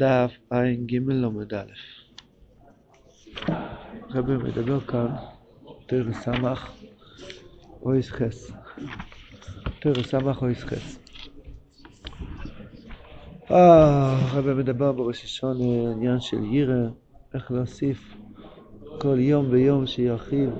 דף 0.00 0.32
ע"ג 0.50 0.94
ל"א. 0.94 1.62
הרבי 4.10 4.36
מדבר 4.36 4.80
כאן, 4.80 5.06
תרא 5.86 6.12
סמך 6.12 6.72
אויס 7.82 8.10
חס. 8.10 8.52
תרא 9.80 10.02
סמך 10.02 10.42
אויס 10.42 10.64
חס. 10.64 10.98
הרבי 13.48 14.54
מדבר 14.54 14.92
בראש 14.92 15.24
השונה 15.24 15.90
עניין 15.92 16.20
של 16.20 16.44
ירא, 16.44 16.88
איך 17.34 17.50
להוסיף 17.50 18.14
כל 19.00 19.16
יום 19.18 19.46
ויום 19.50 19.86
שירחיב, 19.86 20.50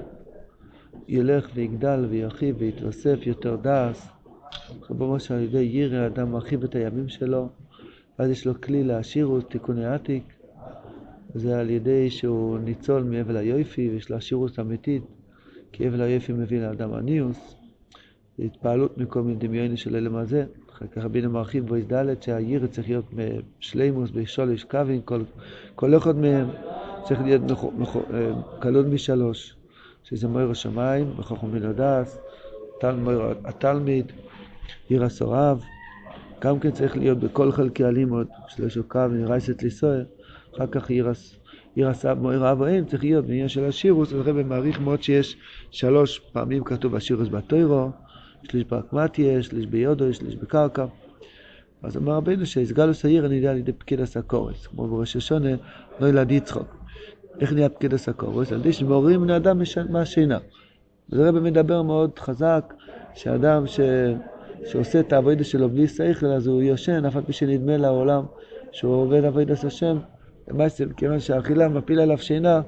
ילך 1.08 1.50
ויגדל 1.54 2.06
וירחיב 2.10 2.56
ויתווסף 2.58 3.18
יותר 3.26 3.56
דעס. 3.56 4.08
רבי 4.90 5.04
משה 5.04 5.34
על 5.34 5.40
ידי 5.40 5.62
ירא 5.62 5.96
האדם 5.96 6.32
מרחיב 6.32 6.64
את 6.64 6.74
הימים 6.74 7.08
שלו, 7.08 7.48
ואז 8.20 8.30
יש 8.30 8.46
לו 8.46 8.60
כלי 8.60 8.84
לעשירות, 8.84 9.50
תיקוני 9.50 9.86
עתיק. 9.86 10.22
זה 11.34 11.60
על 11.60 11.70
ידי 11.70 12.10
שהוא 12.10 12.58
ניצול 12.58 13.02
מאבל 13.02 13.36
היופי 13.36 13.90
ויש 13.90 14.10
לו 14.10 14.16
עשירות 14.16 14.58
אמיתית, 14.58 15.02
כי 15.72 15.88
אבל 15.88 16.00
היופי 16.00 16.32
מביא 16.32 16.60
לאדם 16.60 16.94
עניוס. 16.94 17.54
זה 18.38 18.44
התפעלות 18.44 18.98
מכל 18.98 19.22
מיני 19.22 19.38
דמיוני 19.38 19.76
של 19.76 19.96
אלם 19.96 20.16
הזה. 20.16 20.44
אחר 20.72 20.86
כך 20.86 21.04
רבינו 21.04 21.30
מרחיב 21.30 21.66
בו 21.66 21.74
ד' 21.92 22.22
שהירא 22.22 22.66
צריך 22.66 22.88
להיות 22.88 23.04
בשלימוס, 23.14 24.10
בשולש 24.10 24.64
קווין, 24.64 25.00
כל, 25.04 25.22
כל 25.74 25.96
אחד 25.96 26.16
מהם 26.16 26.48
צריך 27.04 27.20
להיות 27.20 27.42
כלול 28.62 28.86
משלוש, 28.86 29.56
שזה 30.02 30.28
מויר 30.28 30.50
השמיים, 30.50 31.12
בחוכם 31.16 31.50
בן 31.50 31.62
הדס, 31.62 32.18
התלמיד, 33.44 34.12
עיר 34.88 35.04
הסורב, 35.04 35.64
גם 36.40 36.60
כן 36.60 36.70
צריך 36.70 36.96
להיות 36.96 37.18
בכל 37.18 37.52
חלקי 37.52 37.84
הלימוד, 37.84 38.26
שלוש 38.48 38.78
קו 38.78 39.00
רייסת 39.26 39.62
ליסויר, 39.62 40.04
אחר 40.56 40.66
כך 40.66 40.90
עיר 41.74 41.88
הסב 41.88 42.16
מויר 42.20 42.52
אבוהים, 42.52 42.84
צריך 42.84 43.04
להיות 43.04 43.24
בעניין 43.26 43.48
של 43.48 43.64
השירוס, 43.64 44.12
אז 44.12 44.18
הרב 44.18 44.42
מעריך 44.42 44.80
מאוד 44.80 45.02
שיש 45.02 45.36
שלוש 45.70 46.18
פעמים 46.18 46.64
כתוב 46.64 46.94
השירוס 46.94 47.28
בתוירו, 47.28 47.90
שליש 48.42 48.64
באקמטיה, 48.64 49.42
שליש 49.42 49.66
ביודו, 49.66 50.14
שליש 50.14 50.36
בקרקע. 50.36 50.84
אז 51.82 51.96
אמר 51.96 52.12
רבינו 52.12 52.46
שהסגלוס 52.46 53.04
העיר 53.04 53.26
אני 53.26 53.34
יודע 53.34 53.50
על 53.50 53.56
ידי 53.56 53.72
פקיד 53.72 54.00
הסקורס, 54.00 54.66
כמו 54.66 54.88
בראש 54.88 55.16
השונה, 55.16 55.50
לא 56.00 56.08
ילד 56.08 56.30
יצחוק. 56.30 56.76
איך 57.40 57.52
נהיה 57.52 57.68
פקיד 57.68 57.94
הסקורס? 57.94 58.52
על 58.52 58.58
ידי 58.60 58.72
שמעוררים 58.72 59.22
בני 59.22 59.36
אדם 59.36 59.60
מהשינה. 59.90 60.38
וזה 61.10 61.28
רבי 61.28 61.40
מדבר 61.40 61.82
מאוד 61.82 62.18
חזק, 62.18 62.74
שאדם 63.14 63.66
ש... 63.66 63.80
שעושה 64.64 65.00
את 65.00 65.12
העבודה 65.12 65.44
שלו 65.44 65.70
בלי 65.70 65.88
שכל, 65.88 66.26
אז 66.26 66.46
הוא 66.46 66.62
יושן, 66.62 67.04
אף 67.04 67.16
על 67.16 67.22
פי 67.22 67.32
שנדמה 67.32 67.76
לעולם 67.76 68.24
שהוא 68.72 68.94
עובד 68.94 69.24
עבודת 69.24 69.64
השם. 69.64 69.98
למעשה, 70.48 70.84
כיוון 70.96 71.20
שהאכילה 71.20 71.68
מפיל 71.68 72.00
עליו 72.00 72.18
שינה, 72.18 72.60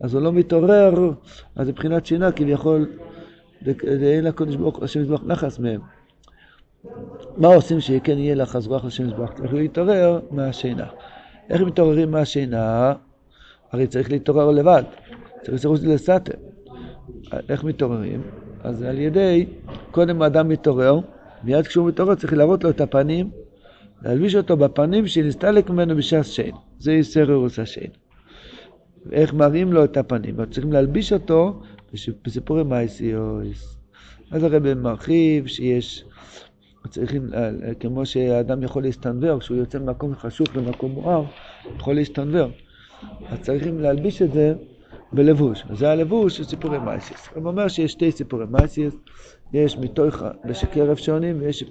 אז 0.00 0.14
הוא 0.14 0.22
לא 0.22 0.32
מתעורר, 0.32 1.12
אז 1.56 1.68
מבחינת 1.68 2.06
שינה 2.06 2.32
כביכול, 2.32 2.86
אין 3.86 4.24
לקודש 4.24 4.56
ברוך 4.56 4.82
השם 4.82 5.00
יזבח 5.00 5.22
נחס 5.26 5.58
מהם. 5.58 5.80
מה 7.36 7.48
עושים 7.48 7.80
שכן 7.80 8.18
יהיה 8.18 8.34
לחס 8.34 8.66
רוח 8.66 8.84
לשם 8.84 9.06
יזבח? 9.06 9.32
צריך 9.32 9.54
להתעורר 9.54 10.20
מהשינה. 10.30 10.86
איך 11.50 11.62
מתעוררים 11.62 12.10
מהשינה? 12.10 12.94
הרי 13.72 13.86
צריך 13.86 14.10
להתעורר 14.10 14.50
לבד, 14.50 14.82
צריך 15.42 15.54
לסירוס 15.54 15.82
לסתר. 15.82 16.32
איך 17.48 17.64
מתעוררים? 17.64 18.22
אז 18.64 18.82
על 18.82 18.98
ידי, 18.98 19.46
קודם 19.90 20.22
האדם 20.22 20.48
מתעורר, 20.48 21.00
מיד 21.44 21.66
כשהוא 21.66 21.88
מתעורר 21.88 22.14
צריך 22.14 22.32
להראות 22.32 22.64
לו 22.64 22.70
את 22.70 22.80
הפנים, 22.80 23.30
להלביש 24.02 24.34
אותו 24.34 24.56
בפנים 24.56 25.06
שנסתלק 25.06 25.70
ממנו 25.70 25.96
בש"ס 25.96 26.26
שיין. 26.26 26.54
זה 26.78 26.92
יסררוס 26.92 27.58
השיין. 27.58 27.90
ואיך 29.06 29.34
מראים 29.34 29.72
לו 29.72 29.84
את 29.84 29.96
הפנים? 29.96 30.44
צריכים 30.50 30.72
להלביש 30.72 31.12
אותו 31.12 31.60
בסיפורי 32.24 32.64
מייסיוס. 32.64 33.76
אז 34.30 34.44
הרב 34.44 34.74
מרחיב 34.74 35.46
שיש, 35.46 36.04
צריכים, 36.88 37.28
כמו 37.80 38.06
שהאדם 38.06 38.62
יכול 38.62 38.82
להסתנוור, 38.82 39.40
כשהוא 39.40 39.56
יוצא 39.56 39.78
ממקום 39.78 40.14
חשוך 40.14 40.56
למקום 40.56 40.90
מואר, 40.90 41.24
יכול 41.76 41.94
להסתנוור. 41.94 42.50
אז 43.28 43.40
צריכים 43.40 43.80
להלביש 43.80 44.22
את 44.22 44.32
זה 44.32 44.54
בלבוש. 45.12 45.64
זה 45.72 45.90
הלבוש 45.90 46.36
של 46.36 46.44
סיפורי 46.44 46.78
מייסיס. 46.78 47.28
הוא 47.34 47.46
אומר 47.46 47.68
שיש 47.68 47.92
שתי 47.92 48.12
סיפורי 48.12 48.44
מייסיס, 48.50 48.94
יש 49.52 49.78
מתוך 49.78 50.22
בשקרב 50.44 50.96
שונים 50.96 51.36
ויש 51.40 51.64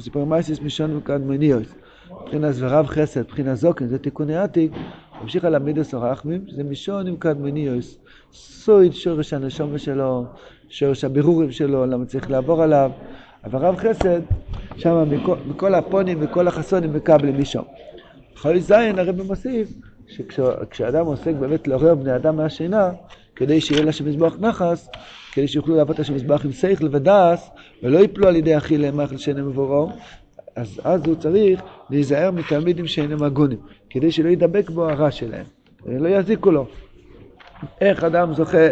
סיפורי 0.00 0.26
מייסיס 0.26 0.60
משון 0.60 0.96
וקדמניוס. 0.96 1.74
מבחינת 2.22 2.54
ורב 2.58 2.86
חסד, 2.86 3.20
מבחינת 3.20 3.56
זוקן, 3.56 3.86
זה 3.86 3.98
תיקוני 3.98 4.36
עתיק, 4.36 4.72
ממשיך 5.22 5.44
על 5.44 5.54
המידס 5.54 5.94
הרחמים, 5.94 6.44
עם 7.06 7.16
קדמניוס. 7.16 7.98
סויד 8.32 8.92
שורש 8.92 9.32
הנשום 9.32 9.78
שלו, 9.78 10.24
שורש 10.68 11.04
הבירורים 11.04 11.52
שלו, 11.52 11.86
למה 11.86 12.04
צריך 12.04 12.30
לעבור 12.30 12.62
עליו. 12.62 12.90
אבל 13.44 13.58
רב 13.58 13.76
חסד, 13.76 14.20
שם 14.76 15.04
מכל, 15.10 15.36
מכל 15.46 15.74
הפונים 15.74 16.18
וכל 16.20 16.48
החסונים 16.48 16.92
מקבלים 16.92 17.40
משום. 17.40 17.64
חולי 18.36 18.60
זין 18.60 18.98
הרב 18.98 19.22
מוסיף 19.22 19.72
שכשאדם 20.08 21.06
עוסק 21.06 21.32
באמת 21.40 21.68
לעורר 21.68 21.94
בני 21.94 22.16
אדם 22.16 22.36
מהשינה, 22.36 22.90
כדי 23.36 23.60
שיהיה 23.60 23.84
לשם 23.84 24.06
מזבח 24.06 24.36
נחס, 24.40 24.88
כדי 25.32 25.48
שיוכלו 25.48 25.76
לעבוד 25.76 26.00
השם 26.00 26.14
מזבח 26.14 26.44
עם 26.44 26.52
שכל 26.52 26.88
ודס, 26.90 27.50
ולא 27.82 27.98
יפלו 27.98 28.28
על 28.28 28.36
ידי 28.36 28.56
אכילה 28.56 28.90
מאכל 28.90 29.16
שאינם 29.16 29.48
מבורו, 29.48 29.90
אז 30.56 30.80
אז 30.84 31.06
הוא 31.06 31.14
צריך 31.14 31.60
להיזהר 31.90 32.30
מתלמידים 32.30 32.86
שאינם 32.86 33.22
הגונים, 33.22 33.58
כדי 33.90 34.12
שלא 34.12 34.28
ידבק 34.28 34.70
בו 34.70 34.88
הרע 34.88 35.10
שלהם, 35.10 35.46
ולא 35.86 36.08
יזיקו 36.08 36.50
לו. 36.50 36.66
איך 37.80 38.04
אדם 38.04 38.34
זוכה 38.34 38.68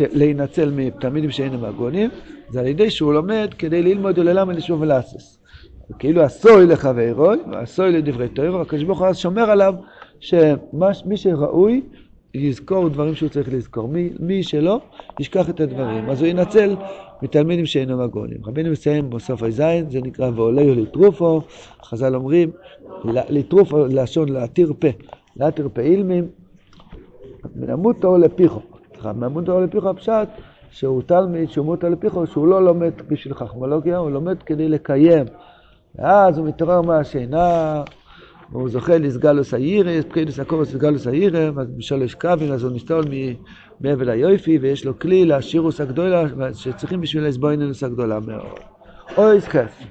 להינצל 0.00 0.70
מתלמידים 0.70 1.30
שאינם 1.30 1.64
הגונים? 1.64 2.10
זה 2.50 2.60
על 2.60 2.66
ידי 2.66 2.90
שהוא 2.90 3.14
לומד 3.14 3.54
כדי 3.58 3.82
ללמוד 3.82 4.18
וללמד 4.18 4.56
לשוב 4.56 4.80
ולעשס. 4.80 5.38
כאילו 5.98 6.22
הסוי 6.22 6.66
לחברוי, 6.66 7.38
והסוי 7.52 7.92
לדברי 7.92 8.28
תוירו, 8.28 8.60
הקדוש 8.60 8.82
ברוך 8.82 9.02
הוא 9.02 9.12
שומר 9.12 9.50
עליו 9.50 9.74
שמי 10.20 11.16
שראוי 11.16 11.82
יזכור 12.34 12.88
דברים 12.88 13.14
שהוא 13.14 13.28
צריך 13.28 13.52
לזכור. 13.52 13.88
מי, 13.88 14.10
מי 14.20 14.42
שלא, 14.42 14.80
ישכח 15.20 15.50
את 15.50 15.60
הדברים. 15.60 16.10
אז 16.10 16.20
הוא 16.20 16.28
ינצל 16.28 16.76
מתלמידים 17.22 17.66
שאינם 17.66 18.00
הגונים. 18.00 18.38
רבינו 18.44 18.70
מסיים 18.70 19.10
בסוף 19.10 19.42
ע"ז, 19.42 19.62
זה 19.90 20.00
נקרא 20.02 20.30
ועולהו 20.34 20.74
לטרופו, 20.74 21.42
חז"ל 21.82 22.14
אומרים, 22.14 22.50
לטרופו 23.04 23.86
לשון 23.86 24.28
להתיר 24.28 24.72
פה, 24.78 24.88
להתיר 25.36 25.68
פה 25.72 25.80
אילמים, 25.80 26.28
מנמותו 27.56 28.18
לפיחו. 28.18 28.60
מנמותו 29.04 29.60
לפיחו 29.60 29.90
הפשט 29.90 30.28
שהוא 30.70 31.02
תלמיד, 31.02 31.50
שהוא 31.50 31.66
מותו 31.66 31.88
לפיחו, 31.88 32.26
שהוא 32.26 32.46
לא 32.46 32.64
לומד 32.64 32.92
בשביל 33.08 33.34
חכמולוגיה, 33.34 33.98
הוא 33.98 34.10
לומד 34.10 34.42
כדי 34.42 34.68
לקיים. 34.68 35.26
ואז 35.94 36.38
הוא 36.38 36.46
מתעורר 36.46 36.82
מהשינה, 36.82 37.82
הוא 38.52 38.68
זוכה 38.68 38.98
לסגלוס 38.98 39.54
העירס, 39.54 40.04
פקידוס 40.08 40.38
הקורס 40.38 40.68
לסגלוס 40.68 41.06
העירם, 41.06 41.58
אז 41.58 41.70
בשלוש 41.70 42.14
קווין, 42.14 42.52
אז 42.52 42.64
הוא 42.64 42.76
מסתול 42.76 43.04
מעבל 43.80 44.10
היופי, 44.10 44.58
ויש 44.58 44.84
לו 44.84 44.98
כלי 44.98 45.24
לשירוס 45.24 45.80
הגדולה, 45.80 46.24
שצריכים 46.54 47.00
בשביל 47.00 47.26
לסבויננוס 47.26 47.82
הגדולה 47.82 48.20
מאוד. 48.20 48.58
אוי, 49.16 49.40
סקף. 49.40 49.82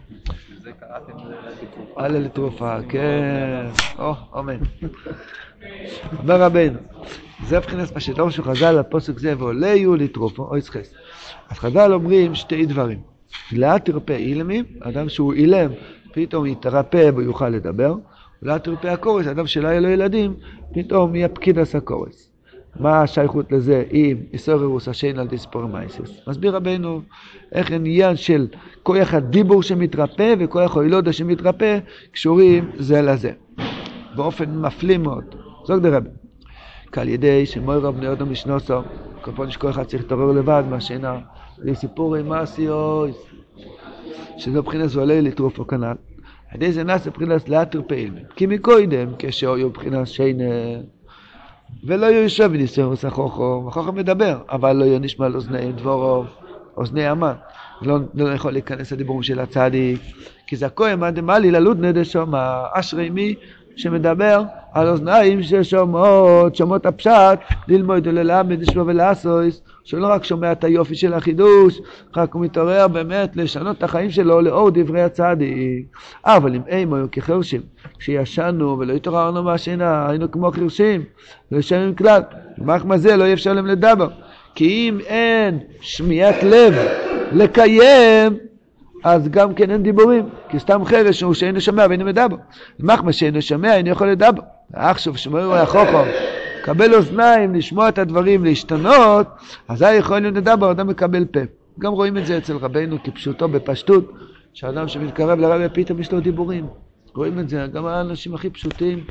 הלאה 1.98 2.20
לתרופה, 2.20 2.78
כן, 2.90 3.66
או, 4.00 4.14
אמן. 4.40 4.58
אומר 6.20 6.42
רבנו, 6.42 6.80
זה 7.48 7.58
מבחינת 7.58 7.94
מה 7.94 8.00
שדורשו 8.00 8.44
חז"ל 8.44 8.78
הפוסק 8.78 9.20
זה, 9.20 9.34
ועולהו 9.38 9.96
לתרופו, 9.96 10.44
אוי 10.44 10.62
סחס. 10.62 10.94
אז 11.50 11.60
חז"ל 11.60 11.94
אומרים 11.94 12.36
שתי 12.36 12.66
דברים. 12.66 13.00
לאט 13.52 13.86
תרפא 13.86 14.14
אילמים, 14.14 14.66
אדם 14.80 15.10
שהוא 15.10 15.34
אילם, 15.34 15.72
פתאום 16.14 16.46
יתרפא 16.46 17.10
ויוכל 17.16 17.50
לדבר. 17.50 17.96
אולי 18.42 18.60
תרפא 18.60 18.88
הקורס, 18.88 19.28
אדם 19.28 19.48
שלא 19.48 19.68
היה 19.68 19.80
לו 19.80 19.90
ילדים, 19.90 20.34
פתאום 20.74 21.16
יהיה 21.16 21.30
פקיד 21.30 21.60
הסקורס. 21.60 22.32
מה 22.80 23.02
השייכות 23.02 23.52
לזה 23.52 23.84
אם 23.92 24.18
איסורירוס 24.34 24.88
השיין 24.88 25.20
על 25.20 25.28
דיספור 25.28 25.66
מייסס? 25.66 26.28
מסביר 26.28 26.56
רבנו 26.56 27.02
איך 27.52 27.72
עניין 27.72 28.16
של 28.16 28.48
כוח 28.84 29.14
הדיבור 29.14 29.64
שמתרפא 29.64 30.36
וכוח 30.40 30.78
הילודה 30.78 31.14
שמתרפא 31.14 31.80
קשורים 32.12 32.72
זה 32.78 33.02
לזה. 33.02 33.32
באופן 34.16 34.56
מפליא 34.62 34.98
מאוד. 34.98 35.36
זאת 35.64 35.82
דרבי. 35.82 36.10
כעל 36.92 37.10
ידי 37.10 37.46
שמוי 37.46 37.78
רב 37.78 37.96
בני 37.96 38.08
אודו 38.08 38.26
משנוסו, 38.26 38.82
כל 39.22 39.32
פעם 39.36 39.52
שכל 39.52 39.70
אחד 39.70 39.84
צריך 39.84 40.04
להתעורר 40.04 40.32
לבד 40.32 40.64
מהשינה, 40.70 41.20
זה 41.58 41.76
סיפור 41.76 42.16
עם 42.16 42.34
אסיוס, 42.34 43.26
שזו 44.38 44.60
מבחינת 44.60 44.90
זועלי 44.90 45.22
לטרופו 45.22 45.68
כנ"ל. 45.68 46.15
ידי 46.56 46.72
זה 46.72 46.84
נעשה 46.84 47.10
מבחינת 47.10 47.50
לאתר 47.50 47.82
פעיל. 47.88 48.14
כי 48.36 48.46
מקודם, 48.46 49.08
כשהיו 49.20 49.70
מבחינת 49.70 50.08
שינה, 50.08 50.44
ולא 51.84 52.06
יושב 52.06 52.50
וניסיון 52.54 52.96
החוכו, 53.08 53.66
החוכו 53.68 53.92
מדבר, 53.92 54.38
אבל 54.50 54.76
לא 54.76 54.86
יהיו 54.86 55.00
נשמע 55.00 55.26
על 55.26 55.36
אוזני 55.36 55.72
דבורו, 55.72 56.24
אוזני 56.78 57.08
המן. 57.08 57.34
לא, 57.82 57.98
לא 58.14 58.34
יכול 58.34 58.52
להיכנס 58.52 58.92
לדיבורים 58.92 59.24
של 59.24 59.40
הצדיק, 59.40 60.02
כי 60.48 60.56
זכוי 60.56 60.96
מה 60.96 61.12
דמלי 61.12 61.52
ללודנה 61.52 61.92
דשומה, 61.92 62.64
אשרי 62.74 63.10
מי 63.10 63.36
שמדבר 63.76 64.44
על 64.74 64.90
אוזניים 64.90 65.44
ששומעות, 65.44 66.56
שומעות 66.56 66.86
הפשט, 66.86 67.40
ללמוד 67.68 68.08
וללמד, 68.08 68.62
לשמוע 68.62 68.84
ולעשוס, 68.88 69.62
שלא 69.84 70.08
רק 70.08 70.24
שומע 70.24 70.52
את 70.52 70.64
היופי 70.64 70.96
של 70.96 71.14
החידוש, 71.14 71.82
רק 72.16 72.34
הוא 72.34 72.42
מתעורר 72.42 72.88
באמת 72.88 73.36
לשנות 73.36 73.78
את 73.78 73.84
החיים 73.84 74.10
שלו 74.10 74.42
לאור 74.42 74.70
דברי 74.74 75.02
הצדיק. 75.02 75.86
אבל 76.26 76.56
אם 76.56 76.62
אימו 76.68 76.96
היו 76.96 77.06
כחרשים, 77.12 77.62
כשישנו 78.00 78.80
ולא 78.80 78.94
התעוררנו 78.94 79.44
מהשינה, 79.44 80.10
היינו 80.10 80.32
כמו 80.32 80.52
חרשים, 80.52 81.04
לא 81.52 81.58
ישנים 81.58 81.96
כלל. 81.96 82.22
במחמא 82.58 82.98
זה 82.98 83.18
לא 83.18 83.24
יהיה 83.24 83.34
אפשר 83.34 83.54
להם 83.54 83.66
לדבר. 83.66 84.08
כי 84.56 84.66
אם 84.66 85.00
אין 85.06 85.60
שמיעת 85.82 86.44
לב 86.44 86.74
לקיים, 87.32 88.38
אז 89.06 89.30
גם 89.30 89.54
כן 89.54 89.72
אין 89.72 89.84
דיבורים, 89.84 90.30
כי 90.50 90.60
סתם 90.60 90.86
חרש 90.86 91.22
הוא 91.22 91.34
שאינו 91.34 91.62
שומע 91.62 91.86
ואינו 91.90 92.06
מדבר. 92.06 92.36
מחמא 92.80 93.12
שאינו 93.12 93.42
שומע 93.42 93.76
אינו 93.76 93.90
יכול 93.90 94.12
לדבר. 94.12 94.42
עכשיו 94.74 95.18
שמעו 95.18 95.56
החוכם, 95.56 96.10
קבל 96.64 96.94
אוזניים 96.96 97.56
לשמוע 97.56 97.90
את 97.90 97.98
הדברים, 97.98 98.44
להשתנות, 98.44 99.28
אזי 99.68 99.94
יכול 99.94 100.20
להיות 100.20 100.36
לדבר, 100.36 100.72
אדם 100.72 100.88
מקבל 100.88 101.26
פה. 101.26 101.40
גם 101.80 101.94
רואים 101.94 102.18
את 102.18 102.26
זה 102.26 102.38
אצל 102.38 102.58
רבנו 102.58 103.04
כפשוטו 103.04 103.48
בפשטות, 103.48 104.12
שאדם 104.54 104.88
שמתקרב 104.88 105.40
לרבי 105.40 105.84
פתאום 105.84 106.00
יש 106.00 106.12
לו 106.12 106.20
דיבורים. 106.20 106.68
רואים 107.16 107.40
את 107.40 107.50
זה, 107.50 107.68
גם 107.74 107.86
האנשים 107.86 108.36
הכי 108.36 108.50
פשוטים. 108.50 109.04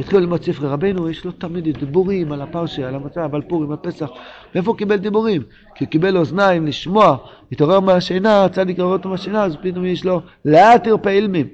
התחילו 0.00 0.20
ללמוד 0.20 0.42
ספרי 0.42 0.68
רבנו, 0.68 1.10
יש 1.10 1.24
לו 1.24 1.32
תמיד 1.32 1.78
דיבורים 1.78 2.32
על 2.32 2.42
הפרשה, 2.42 2.88
על 2.88 2.94
המצב, 2.94 3.34
על 3.34 3.42
פורים, 3.42 3.70
על 3.70 3.76
פסח. 3.82 4.10
מאיפה 4.54 4.70
הוא 4.70 4.78
קיבל 4.78 4.96
דיבורים? 4.96 5.42
כי 5.74 5.84
הוא 5.84 5.90
קיבל 5.90 6.16
אוזניים 6.16 6.66
לשמוע, 6.66 7.16
התעורר 7.52 7.80
מהשינה, 7.80 8.48
צדיק 8.48 8.78
עורר 8.78 8.92
אותו 8.92 9.08
מהשינה, 9.08 9.44
אז 9.44 9.56
פתאום 9.62 9.84
יש 9.84 10.04
לו 10.04 10.20
לאתר 10.44 10.96
פעילמים. 11.02 11.46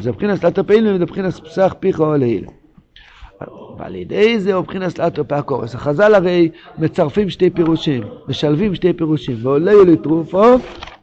אז 0.00 0.08
מבחינת 0.08 0.44
לאתר 0.44 0.62
פעילמים 0.62 0.98
זה 0.98 1.04
מבחינת 1.04 1.34
פסח 1.34 1.74
פיחו 1.80 2.14
לעיל. 2.16 2.44
ועל 3.78 3.94
ידי 3.94 4.38
זה 4.38 4.54
הוא 4.54 4.62
מבחינת 4.62 4.98
לאתר 4.98 5.22
פעקורס. 5.24 5.74
החז"ל 5.74 6.14
הרי 6.14 6.48
מצרפים 6.78 7.30
שתי 7.30 7.50
פירושים, 7.50 8.02
משלבים 8.28 8.74
שתי 8.74 8.92
פירושים, 8.92 9.36
ועולה 9.42 9.72
לתרופו 9.86 10.44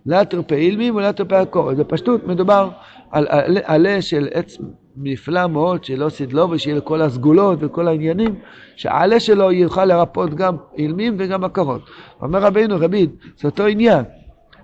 לאתר 0.06 0.42
פעילמים 0.48 0.96
ולאתר 0.96 1.26
פעקורס. 1.28 1.78
בפשטות 1.78 2.28
מדובר 2.28 2.70
על 3.12 3.28
עלה 3.64 4.02
של 4.02 4.28
עץ 4.32 4.58
נפלא 4.98 5.48
מאוד 5.48 5.84
שלא 5.84 6.10
סדלו 6.10 6.50
ושיהיה 6.50 6.76
לו 6.76 6.86
כל 6.86 7.02
הסגולות 7.02 7.60
וכל 7.62 7.88
העניינים, 7.88 8.36
שהעלה 8.76 9.20
שלו 9.20 9.52
יוכל 9.52 9.86
לרפות 9.86 10.34
גם 10.34 10.56
אילמים 10.78 11.16
וגם 11.20 11.44
עקרות. 11.44 11.82
אומר 12.22 12.40
רבינו, 12.40 12.76
רביד, 12.80 13.10
זה 13.38 13.48
אותו 13.48 13.66
עניין. 13.66 14.04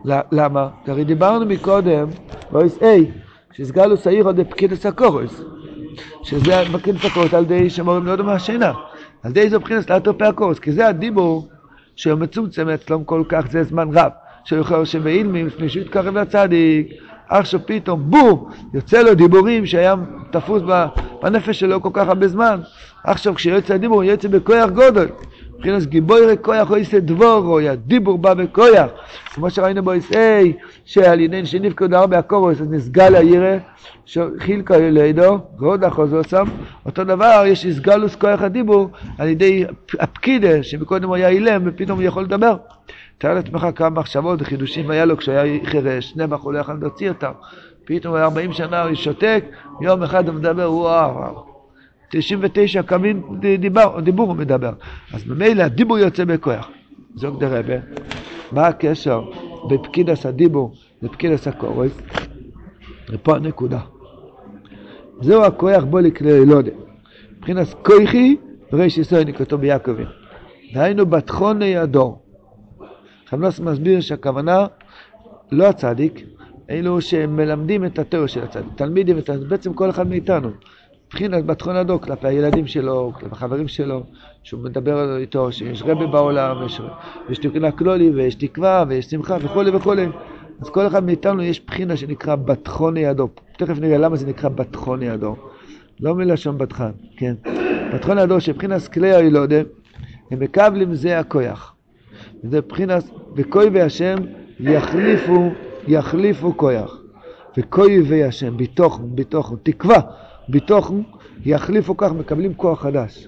למה? 0.06 0.70
כי 0.86 0.92
הרי 0.92 1.04
דיברנו 1.04 1.46
מקודם, 1.46 2.08
באויס 2.52 2.78
A, 2.78 2.86
שסגלוס 3.54 4.08
העיר 4.08 4.26
עוד 4.26 4.36
בפקידס 4.36 4.86
הקורוס, 4.86 5.42
שזה 6.24 6.64
בפקידס 6.74 7.06
הקורוס 7.06 7.34
על 7.34 7.44
ידי 7.44 7.70
שמורים 7.70 8.06
לא 8.06 8.16
דומה 8.16 8.34
השינה. 8.34 8.74
על 9.24 9.32
ידי 9.32 9.50
זה 9.50 9.58
מבחינת 9.58 9.90
לאטופי 9.90 10.26
הקורוס, 10.26 10.60
כי 10.60 10.72
זה 10.72 10.88
הדיבור 10.88 11.48
שהוא 11.96 12.20
מצומצם 12.20 12.70
אצלם 12.70 13.04
כל 13.04 13.24
כך, 13.30 13.48
זה 13.52 13.64
זמן 13.64 13.90
רב. 13.94 14.12
שהוא 14.48 14.60
יכול 14.60 14.86
שבאילמים, 14.86 15.48
לפני 15.48 15.70
שהוא 15.70 15.84
יתקרב 15.84 16.18
לצדיק, 16.18 16.88
עכשיו 17.30 17.60
פתאום 17.66 18.04
בום, 18.06 18.50
יוצא 18.74 19.02
לו 19.02 19.14
דיבורים 19.14 19.66
שהיה 19.66 19.96
תפוס 20.32 20.62
בנפש 21.22 21.60
שלו 21.60 21.82
כל 21.82 21.90
כך 21.94 22.08
הרבה 22.08 22.28
זמן. 22.28 22.60
עכשיו 23.04 23.36
כשיוצא 23.36 23.74
הדיבור, 23.74 24.04
יוצא 24.04 24.28
בכוח 24.28 24.70
גודל. 24.70 25.08
מבחינת 25.58 25.86
גיבורי 25.86 26.36
כוח 26.42 26.72
או 26.72 26.78
יעשה 26.78 27.00
דבורו, 27.00 27.60
הדיבור 27.60 28.18
בא 28.18 28.34
בכוח. 28.34 28.90
כמו 29.34 29.50
שראינו 29.50 29.84
באיסאי, 29.84 30.54
שעל 30.86 31.20
ידי 31.20 31.46
שנפקוד 31.46 31.94
הרבה 31.94 32.18
הקורוס, 32.18 32.62
אז 32.62 32.72
נסגל 32.72 33.16
הירא, 33.16 33.58
חילקה 34.40 34.78
לידו, 34.78 35.40
ועוד 35.60 35.84
אחוזו 35.84 36.24
שם. 36.24 36.46
אותו 36.86 37.04
דבר, 37.04 37.44
יש 37.48 37.66
הסגלוס 37.66 38.16
כוח 38.16 38.42
הדיבור 38.42 38.90
על 39.18 39.28
ידי 39.28 39.66
הפקידה, 40.00 40.64
שמקודם 40.64 41.08
הוא 41.08 41.16
היה 41.16 41.30
אילם 41.30 41.62
ופתאום 41.66 42.00
הוא 42.00 42.08
יכול 42.08 42.24
לדבר. 42.24 42.56
תאר 43.18 43.34
לעצמך 43.34 43.68
כמה 43.76 43.90
מחשבות 43.90 44.42
וחידושים 44.42 44.90
היה 44.90 45.06
לו 45.06 45.18
כשהיה 45.18 45.66
חירש, 45.66 46.14
נבח 46.16 46.42
הוא 46.42 46.54
לא 46.54 46.60
יכול 46.60 46.78
להוציא 46.82 47.10
אותם. 47.10 47.32
פתאום 47.86 48.16
40 48.16 48.54
שנה 48.54 48.84
הוא 48.84 48.96
שותק, 48.96 49.46
יום 49.82 50.04
אחד 50.04 50.28
הוא 50.28 50.36
מדבר, 50.36 50.74
וואו, 50.74 51.46
99 52.12 52.82
קמין 52.82 53.22
דיבר, 53.60 54.00
דיבור 54.00 54.28
הוא 54.28 54.36
מדבר. 54.36 54.72
אז 55.14 55.28
ממילא 55.28 55.64
הדיבור 55.64 55.98
יוצא 55.98 56.26
בכוח. 56.26 56.70
זוג 57.16 57.40
דה 57.40 57.60
רבה, 57.60 57.76
מה 58.52 58.68
הקשר 58.68 59.22
בפקידס 59.70 60.26
הדיבור 60.26 60.74
לפקידס 61.02 61.48
הקורס? 61.48 61.92
ופה 63.10 63.36
הנקודה. 63.36 63.80
זהו 65.22 65.44
הכוח 65.44 65.84
בו 65.84 66.00
לכלי 66.00 66.32
ילודה. 66.32 66.72
מבחינת 67.38 67.68
כויכי, 67.82 68.38
בריש 68.72 68.98
ישראל 68.98 69.32
כתוב 69.32 69.62
ביעקבים. 69.62 70.08
דהיינו 70.74 71.06
בתחוני 71.06 71.78
הדור. 71.78 72.27
חמלוס 73.30 73.60
מסביר 73.60 74.02
שהכוונה 74.02 74.66
לא 75.52 75.66
הצדיק, 75.68 76.26
אלו 76.70 77.02
שמלמדים 77.02 77.86
את 77.86 78.00
התיאור 78.00 78.28
של 78.28 78.44
הצדיק, 78.44 78.74
תלמידים, 78.76 79.18
בעצם 79.50 79.74
כל 79.74 79.90
אחד 79.90 80.08
מאיתנו. 80.08 80.50
מבחינת 81.08 81.44
הדוק, 81.68 82.06
כלפי 82.06 82.28
הילדים 82.28 82.68
שלו, 82.68 83.12
כלפי 83.20 83.32
החברים 83.32 83.68
שלו, 83.68 84.04
שהוא 84.44 84.64
מדבר 84.64 85.18
איתו, 85.18 85.52
שיש 85.52 85.84
רבי 85.86 86.08
בעולם, 86.08 86.66
יש, 86.66 86.82
יש 87.30 87.38
תקנה 87.38 87.72
כלולי, 87.72 88.10
ויש 88.10 88.36
תקווה, 88.36 88.84
ויש 88.88 89.06
שמחה 89.06 89.38
וכולי 89.42 89.72
וכולי. 89.72 90.06
אז 90.62 90.70
כל 90.70 90.88
אחד 90.88 91.04
מאיתנו 91.04 91.44
יש 91.44 91.66
בחינה 91.66 91.98
שנקרא 91.98 92.36
בתחון 92.36 92.98
ידו. 92.98 93.30
תכף 93.58 93.80
נראה 93.80 93.98
למה 93.98 94.16
זה 94.16 94.28
נקרא 94.28 94.50
בתחון 94.50 95.04
ידו. 95.04 95.36
לא 96.00 96.16
מלשון 96.16 96.58
בתחן, 96.58 96.92
כן. 97.18 97.36
בתחון 97.94 98.18
ידו 98.18 98.42
שבחינס 98.42 98.88
כלי 98.88 99.16
הילודה, 99.16 99.62
הם 100.32 100.40
מקבלים 100.40 100.94
זה 100.94 101.20
הכויח. 101.20 101.77
זה 102.44 102.62
בחינת 102.62 103.04
וכוי 103.36 103.82
השם 103.82 104.16
יחליפו, 104.60 105.50
יחליפו 105.88 106.58
כויח. 106.58 107.02
וכוי 107.58 108.24
השם, 108.24 108.58
בתוך, 108.58 109.02
בתוך, 109.16 109.54
תקווה, 109.64 110.00
בתוך, 110.50 110.92
יחליפו 111.46 111.98
כך, 111.98 112.12
מקבלים 112.12 112.54
כוח 112.54 112.82
חדש. 112.82 113.28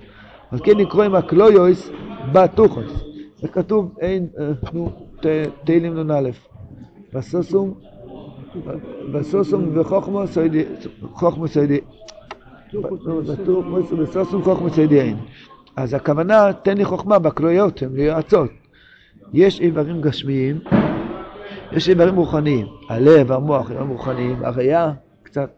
אז 0.52 0.62
כן 0.62 0.78
נקרוא 0.78 1.04
עם 1.04 1.16
הקלויוס 1.16 1.90
בתוכוס. 2.32 3.04
זה 3.38 3.48
כתוב, 3.48 3.96
אין, 4.00 4.28
אה, 4.40 4.52
נו, 4.74 4.90
תהילים 5.64 6.00
נ"א. 6.00 6.30
בסוסום, 7.14 7.74
בסוסום 9.14 9.78
וחוכמו 9.78 10.28
סוידי, 10.28 10.64
חוכמו 11.14 11.48
סוידי. 11.48 11.80
בסוסום 14.02 14.44
חוכמו 14.44 14.70
סוידי 14.70 15.02
אין. 15.02 15.18
אז 15.76 15.94
הכוונה, 15.94 16.54
תן 16.54 16.78
לי 16.78 16.86
חוכמה 16.86 17.20
בקלויות, 17.20 17.82
הן 17.82 17.96
ליועצות. 17.96 18.59
יש 19.34 19.60
איברים 19.60 20.02
גשמיים, 20.02 20.60
יש 21.72 21.90
איברים 21.90 22.16
רוחניים, 22.16 22.68
הלב, 22.90 23.32
המוח, 23.32 23.72
איברים 23.72 23.90
רוחניים, 23.90 24.46
הראייה 24.46 24.92
קצת, 25.24 25.50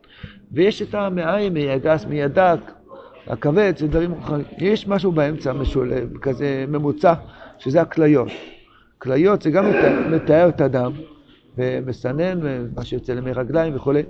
ויש 0.51 0.81
את 0.81 0.95
המעיים, 0.95 1.53
מהגס, 1.53 2.05
מהדק, 2.05 2.59
הכבד, 3.27 3.73
זה 3.77 3.87
דברים 3.87 4.11
רוחניים. 4.11 4.45
יש 4.57 4.87
משהו 4.87 5.11
באמצע 5.11 5.53
משולב, 5.53 6.17
כזה 6.21 6.65
ממוצע, 6.67 7.13
שזה 7.57 7.81
הכליות. 7.81 8.27
כליות 8.97 9.41
זה 9.41 9.51
גם 9.51 9.65
מתאר 10.11 10.49
את 10.49 10.61
הדם, 10.61 10.91
ומסנן, 11.57 12.39
מה 12.75 12.83
שיוצא 12.85 13.13
למי 13.13 13.31
רגליים 13.31 13.75
וכולי, 13.75 14.03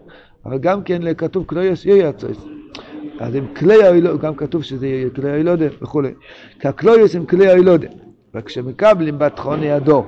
אבל 0.46 0.58
גם 0.58 0.84
כן 0.84 1.13
כתוב 1.13 1.46
כלויוס 1.46 1.86
יויצויס. 1.86 2.46
אז 3.20 3.36
עם 3.36 3.48
כלי 3.56 3.84
האילודה, 3.84 4.27
גם 4.27 4.36
כתוב 4.36 4.63
שזה 4.63 4.88
יהיה 4.88 5.10
כלי 5.10 5.30
האילודה 5.30 5.65
וכולי. 5.82 6.13
כי 6.60 6.68
הכלויוס 6.68 7.15
הם 7.15 7.25
כלי 7.25 7.48
האילודה. 7.48 7.88
וכשמקבלים 8.36 9.20
בתחון 9.20 9.64
ידו, 9.64 10.06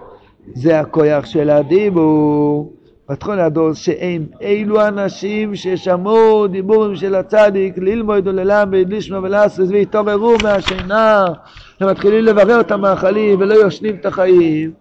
זה 0.54 0.80
הכוח 0.80 1.26
של 1.26 1.50
הדיבור. 1.50 2.74
בתחון 3.10 3.40
ידו 3.40 3.76
שאין 3.76 4.26
אילו 4.42 4.88
אנשים 4.88 5.56
ששמעו 5.56 6.48
דיבורים 6.48 6.96
של 6.96 7.16
הצדיק 7.16 7.78
ללמוד 7.78 8.28
וללמד, 8.28 8.94
לשמוע 8.94 9.20
ולעשות 9.24 9.70
והתעוררו 9.70 10.36
מהשינה 10.44 11.26
הם 11.80 11.90
מתחילים 11.90 12.24
לברר 12.26 12.60
את 12.60 12.72
המאכלים 12.72 13.40
ולא 13.40 13.54
יושנים 13.54 13.96
את 13.96 14.06
החיים 14.06 14.72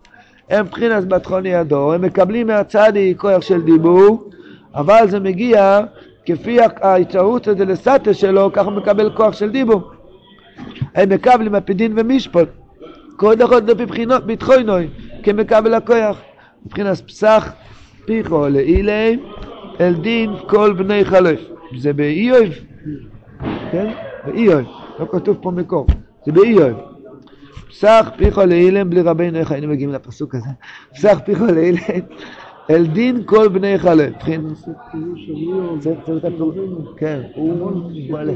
הם 0.51 0.65
מבחינת 0.65 1.09
בתחון 1.09 1.47
ידו, 1.47 1.93
הם 1.93 2.03
מקבלים 2.03 2.47
מהצדיק 2.47 3.21
כוח 3.21 3.43
של 3.43 3.63
דיבור 3.63 4.31
אבל 4.75 5.09
זה 5.09 5.21
מגיע 5.21 5.81
כפי 6.27 6.59
ההתערות 6.61 7.49
הזה 7.49 7.65
לסטה 7.65 8.15
שלו, 8.15 8.53
ככה 8.53 8.65
הוא 8.65 8.73
מקבל 8.73 9.11
כוח 9.17 9.33
של 9.33 9.51
דיבור. 9.51 9.91
הם 10.95 11.09
מקבלים 11.09 11.55
הפדין 11.55 11.93
ומשפוט. 11.97 12.49
כל 13.16 13.35
אחד 13.45 13.71
לפי 13.71 13.87
בחינות 13.87 14.26
ביטחונוי, 14.26 14.88
כמקבל 15.23 15.75
הכוח. 15.75 16.19
מבחינת 16.66 17.00
פסח 17.00 17.52
פיחו 18.04 18.49
לאילי 18.49 19.19
אל 19.81 19.95
דין 19.95 20.31
כל 20.49 20.75
בני 20.78 21.04
חלף. 21.04 21.40
זה 21.78 21.92
באיוב, 21.92 22.49
כן? 23.73 23.92
באיוב, 24.25 24.61
לא 24.99 25.07
כתוב 25.12 25.38
פה 25.42 25.50
מקור, 25.50 25.87
זה 26.26 26.33
באיוב. 26.33 26.78
פסח 27.69 28.11
פיחו 28.16 28.45
לאילם 28.45 28.90
בלי 28.90 29.02
רבינו, 29.02 29.38
איך 29.38 29.52
היינו 29.52 29.69
מגיעים 29.69 29.92
לפסוק 29.92 30.35
הזה? 30.35 30.49
פסח 30.95 31.19
פיחו 31.25 31.47
לאילם 31.47 31.78
אל 32.71 32.87
דין 32.87 33.23
כל 33.25 33.49
בני 33.49 33.78
חלל. 33.78 34.12
כן, 36.97 37.21
הוא 37.35 37.83
מלא. 38.11 38.33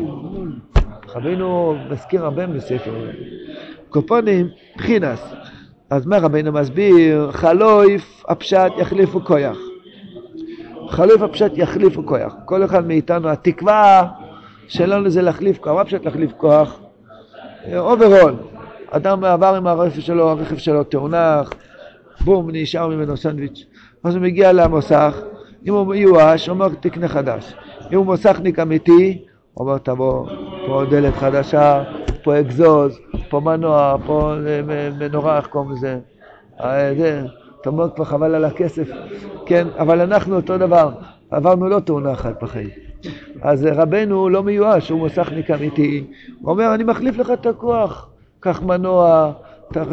רבינו 1.14 1.76
מזכיר 1.90 2.24
הרבה 2.24 2.46
בספר. 2.46 3.10
קופונים, 3.88 4.48
בחינס. 4.76 5.34
אז 5.90 6.06
מה 6.06 6.18
רבינו 6.18 6.52
מסביר? 6.52 7.30
חלויף 7.32 8.24
הפשט 8.28 8.72
יחליפו 8.78 9.24
כויח. 9.24 9.58
חלויף 10.88 11.22
הפשט 11.22 11.52
יחליפו 11.54 12.06
כוח. 12.06 12.34
כל 12.44 12.64
אחד 12.64 12.86
מאיתנו, 12.86 13.28
התקווה 13.28 14.08
שלנו 14.68 15.10
זה 15.10 15.22
להחליף 15.22 15.58
כוח. 15.58 15.72
מה 15.72 15.84
פשט 15.84 16.04
להחליף 16.04 16.32
כוח? 16.36 16.80
overhaul. 17.76 18.34
אדם 18.90 19.24
עבר 19.24 19.54
עם 19.54 19.66
הרכב 19.66 20.00
שלו, 20.00 20.30
הרכב 20.30 20.56
שלו 20.56 20.84
תאונה, 20.84 21.50
בום, 22.20 22.48
נשאר 22.52 22.88
ממנו 22.88 23.16
סנדוויץ'. 23.16 23.64
אז 24.06 24.14
הוא 24.14 24.22
מגיע 24.22 24.52
למוסך, 24.52 25.20
אם 25.66 25.74
הוא 25.74 25.86
מיואש, 25.86 26.48
הוא 26.48 26.54
אומר 26.54 26.68
תקנה 26.80 27.08
חדש. 27.08 27.54
אם 27.92 27.96
הוא 27.96 28.06
מוסכניק 28.06 28.58
אמיתי, 28.58 29.24
הוא 29.54 29.66
אומר 29.66 29.78
תבוא, 29.78 30.26
פה 30.66 30.82
דלת 30.90 31.14
חדשה, 31.14 31.84
פה 32.24 32.40
אגזוז, 32.40 32.98
פה 33.28 33.40
מנוע, 33.40 33.96
פה 34.06 34.34
מנורה, 34.98 35.36
איך 35.36 35.46
קוראים 35.46 35.72
לזה? 35.72 35.98
אה, 36.60 36.92
אתה 37.60 37.70
אומר 37.70 37.90
כבר 37.94 38.04
חבל 38.04 38.34
על 38.34 38.44
הכסף, 38.44 38.88
כן, 39.46 39.66
אבל 39.78 40.00
אנחנו 40.00 40.36
אותו 40.36 40.58
דבר, 40.58 40.90
עברנו 41.30 41.68
לא 41.68 41.80
תאונה 41.80 42.12
אחת 42.12 42.42
בחיים. 42.42 42.70
אז 43.42 43.68
רבנו 43.72 44.28
לא 44.28 44.42
מיואש, 44.42 44.90
הוא 44.90 44.98
מוסכניק 44.98 45.50
אמיתי, 45.50 46.04
הוא 46.40 46.50
אומר 46.50 46.74
אני 46.74 46.84
מחליף 46.84 47.18
לך 47.18 47.30
את 47.30 47.46
הכוח, 47.46 48.08
קח 48.40 48.62
מנוע, 48.62 49.32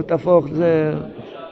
תהפוך, 0.07 0.45
זה 0.51 0.93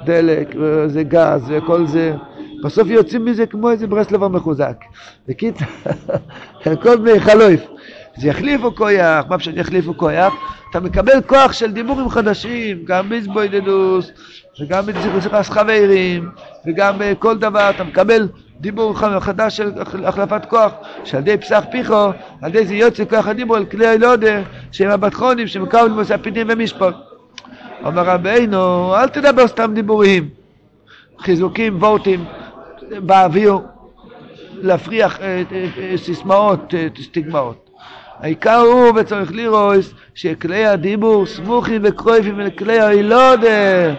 דלק, 0.06 0.56
זה 0.88 1.04
גז 1.04 1.44
וכל 1.48 1.86
זה. 1.86 2.16
בסוף 2.64 2.88
יוצאים 2.88 3.26
מזה 3.26 3.46
כמו 3.46 3.72
איזה 3.72 3.88
ברסלבר 3.88 4.28
מחוזק. 4.28 4.76
בקיצר, 5.28 5.66
כל 6.84 6.98
בני 6.98 7.20
חלויף. 7.20 7.62
אז 8.18 8.26
יחליפו 8.26 8.76
כוח, 8.76 9.26
מה 9.30 9.38
פשוט 9.38 9.56
יחליפו 9.58 9.98
כוח? 9.98 10.34
אתה 10.70 10.80
מקבל 10.80 11.22
כוח 11.28 11.54
של 11.54 11.72
דיבורים 11.72 12.10
חדשים, 12.10 12.86
גם 12.86 13.10
באיזבוידדוס, 13.10 14.12
וגם 14.62 14.86
בזיכרוס 14.86 15.50
חברים, 15.50 16.30
וגם 16.66 16.96
בכל 17.00 17.38
דבר, 17.38 17.70
אתה 17.70 17.84
מקבל 17.84 18.28
דיבור 18.60 19.00
חדש 19.20 19.58
של 19.58 19.72
החלפת 20.06 20.46
כוח, 20.46 20.72
שעל 21.04 21.22
ידי 21.22 21.38
פסח 21.38 21.64
פיחו, 21.72 22.10
על 22.42 22.50
ידי 22.50 22.66
זה 22.66 22.76
יוצא 22.76 23.06
כוח 23.06 23.28
הדיבור 23.28 23.56
על 23.56 23.66
כלי 23.66 23.88
הלודה, 23.88 24.42
שהם 24.72 24.90
הבטחונים, 24.90 25.48
שמקבלים 25.48 25.92
מוסי 25.92 26.14
הפיתים 26.14 26.48
ומשפט. 26.50 26.96
אומר 27.86 28.04
רבינו, 28.04 28.96
אל 28.96 29.08
תדבר 29.08 29.48
סתם 29.48 29.72
דיבורים, 29.74 30.30
חיזוקים, 31.20 31.78
וורטים, 31.78 32.26
באוויר, 33.00 33.58
להפריח 34.62 35.20
אה, 35.22 35.44
אה, 35.52 35.66
אה, 35.78 35.98
סיסמאות, 35.98 36.74
סטיגמאות. 37.02 37.70
העיקר 38.20 38.60
הוא, 38.60 38.94
וצריך 38.96 39.32
לראות, 39.34 39.80
שכלי 40.16 40.66
הדיבור 40.66 41.26
סמוכים 41.26 41.82
וקרויפים 41.84 42.40
לכלי 42.40 42.82
הילודה, 42.82 43.94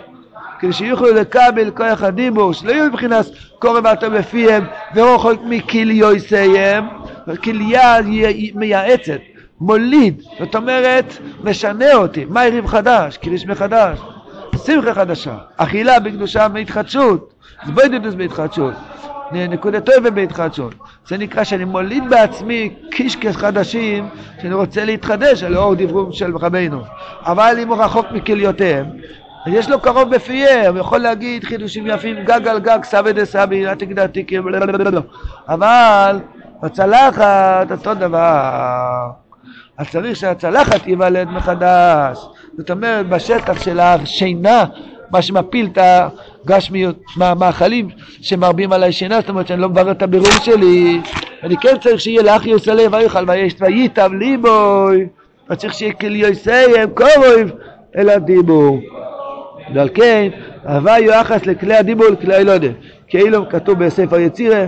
כדי 0.58 0.72
שיוכלו 0.72 1.14
לקבל 1.14 1.70
כוח 1.70 2.02
הדיבור, 2.02 2.52
שלא 2.52 2.72
יהיו 2.72 2.86
מבחינת 2.86 3.26
קורא 3.58 3.80
ואתה 3.84 4.08
בפיהם 4.08 4.64
ורוחק 4.94 5.36
מכליוסייהם, 5.44 6.84
כליה 7.44 7.96
מייעצת, 8.54 9.20
מוליד, 9.60 10.22
זאת 10.38 10.54
אומרת, 10.54 11.18
משנה 11.44 11.94
אותי, 11.94 12.24
מה 12.24 12.46
יריב 12.46 12.66
חדש, 12.66 13.16
קריש 13.16 13.46
מחדש, 13.46 13.98
שמחה 14.66 14.94
חדשה, 14.94 15.36
אכילה 15.56 16.00
בקדושה 16.00 16.48
מהתחדשות, 16.48 17.34
זבוידדוס 17.66 18.14
בהתחדשות, 18.14 18.74
נקודתו 19.32 19.92
ובהתחדשות. 20.04 20.74
זה 21.08 21.18
נקרא 21.18 21.44
שאני 21.44 21.64
מוליד 21.64 22.10
בעצמי 22.10 22.74
קישקס 22.90 23.36
חדשים 23.36 24.08
שאני 24.42 24.54
רוצה 24.54 24.84
להתחדש 24.84 25.42
לאור 25.42 25.74
דברום 25.74 26.12
של 26.12 26.36
רבינו. 26.36 26.82
אבל 27.22 27.56
אם 27.62 27.68
הוא 27.68 27.76
רחוק 27.76 28.06
מכליותיהם, 28.10 28.86
יש 29.46 29.68
לו 29.68 29.80
קרוב 29.80 30.14
בפיהם, 30.14 30.74
הוא 30.74 30.80
יכול 30.80 30.98
להגיד 30.98 31.44
חידושים 31.44 31.86
יפים 31.86 32.24
גג 32.24 32.48
על 32.48 32.58
גג 32.58 32.78
סבי 32.84 33.12
דה 33.12 33.24
סבי, 33.24 33.66
אל 33.66 33.74
תגיד 33.74 33.98
עתיקים, 33.98 34.48
אבל 35.48 36.20
בצלחת 36.62 37.66
אותו 37.70 37.94
דבר. 37.94 39.10
אז 39.78 39.90
צריך 39.90 40.16
שהצלחת 40.16 40.86
ייוולד 40.86 41.28
מחדש. 41.28 42.18
זאת 42.58 42.70
אומרת, 42.70 43.08
בשטח 43.08 43.58
של 43.58 43.80
השינה 43.80 44.64
מה 45.10 45.22
שמפיל 45.22 45.68
את 45.72 45.78
הגשמיות 46.44 46.96
מהמאכלים 47.16 47.88
שמרבים 48.20 48.72
עליי 48.72 48.92
שינה, 48.92 49.20
זאת 49.20 49.28
אומרת 49.28 49.46
שאני 49.46 49.60
לא 49.60 49.68
מברר 49.68 49.90
את 49.90 50.02
הבירור 50.02 50.30
שלי, 50.42 51.00
אני 51.42 51.56
כן 51.56 51.78
צריך 51.80 52.00
שיהיה 52.00 52.22
לאחי 52.22 52.50
יוסי 52.50 52.70
לב 52.70 52.92
ויכל 52.94 53.30
ויש 53.30 53.54
וייטב 53.60 54.10
ליבוי, 54.12 55.06
וצריך 55.50 55.74
שיהיה 55.74 55.92
כלי 55.92 56.18
יוסי 56.18 56.50
קורב 56.94 57.50
אל 57.96 58.08
הדיבור. 58.08 58.80
ועל 59.74 59.88
כן, 59.94 60.28
הווה 60.64 60.98
יוחס 60.98 61.46
לכלי 61.46 61.74
הדיבור 61.74 62.06
ולכלי 62.06 62.34
הילודה. 62.34 62.68
כאילו 63.06 63.48
כתוב 63.48 63.84
בספר 63.84 64.18
יצירה, 64.18 64.66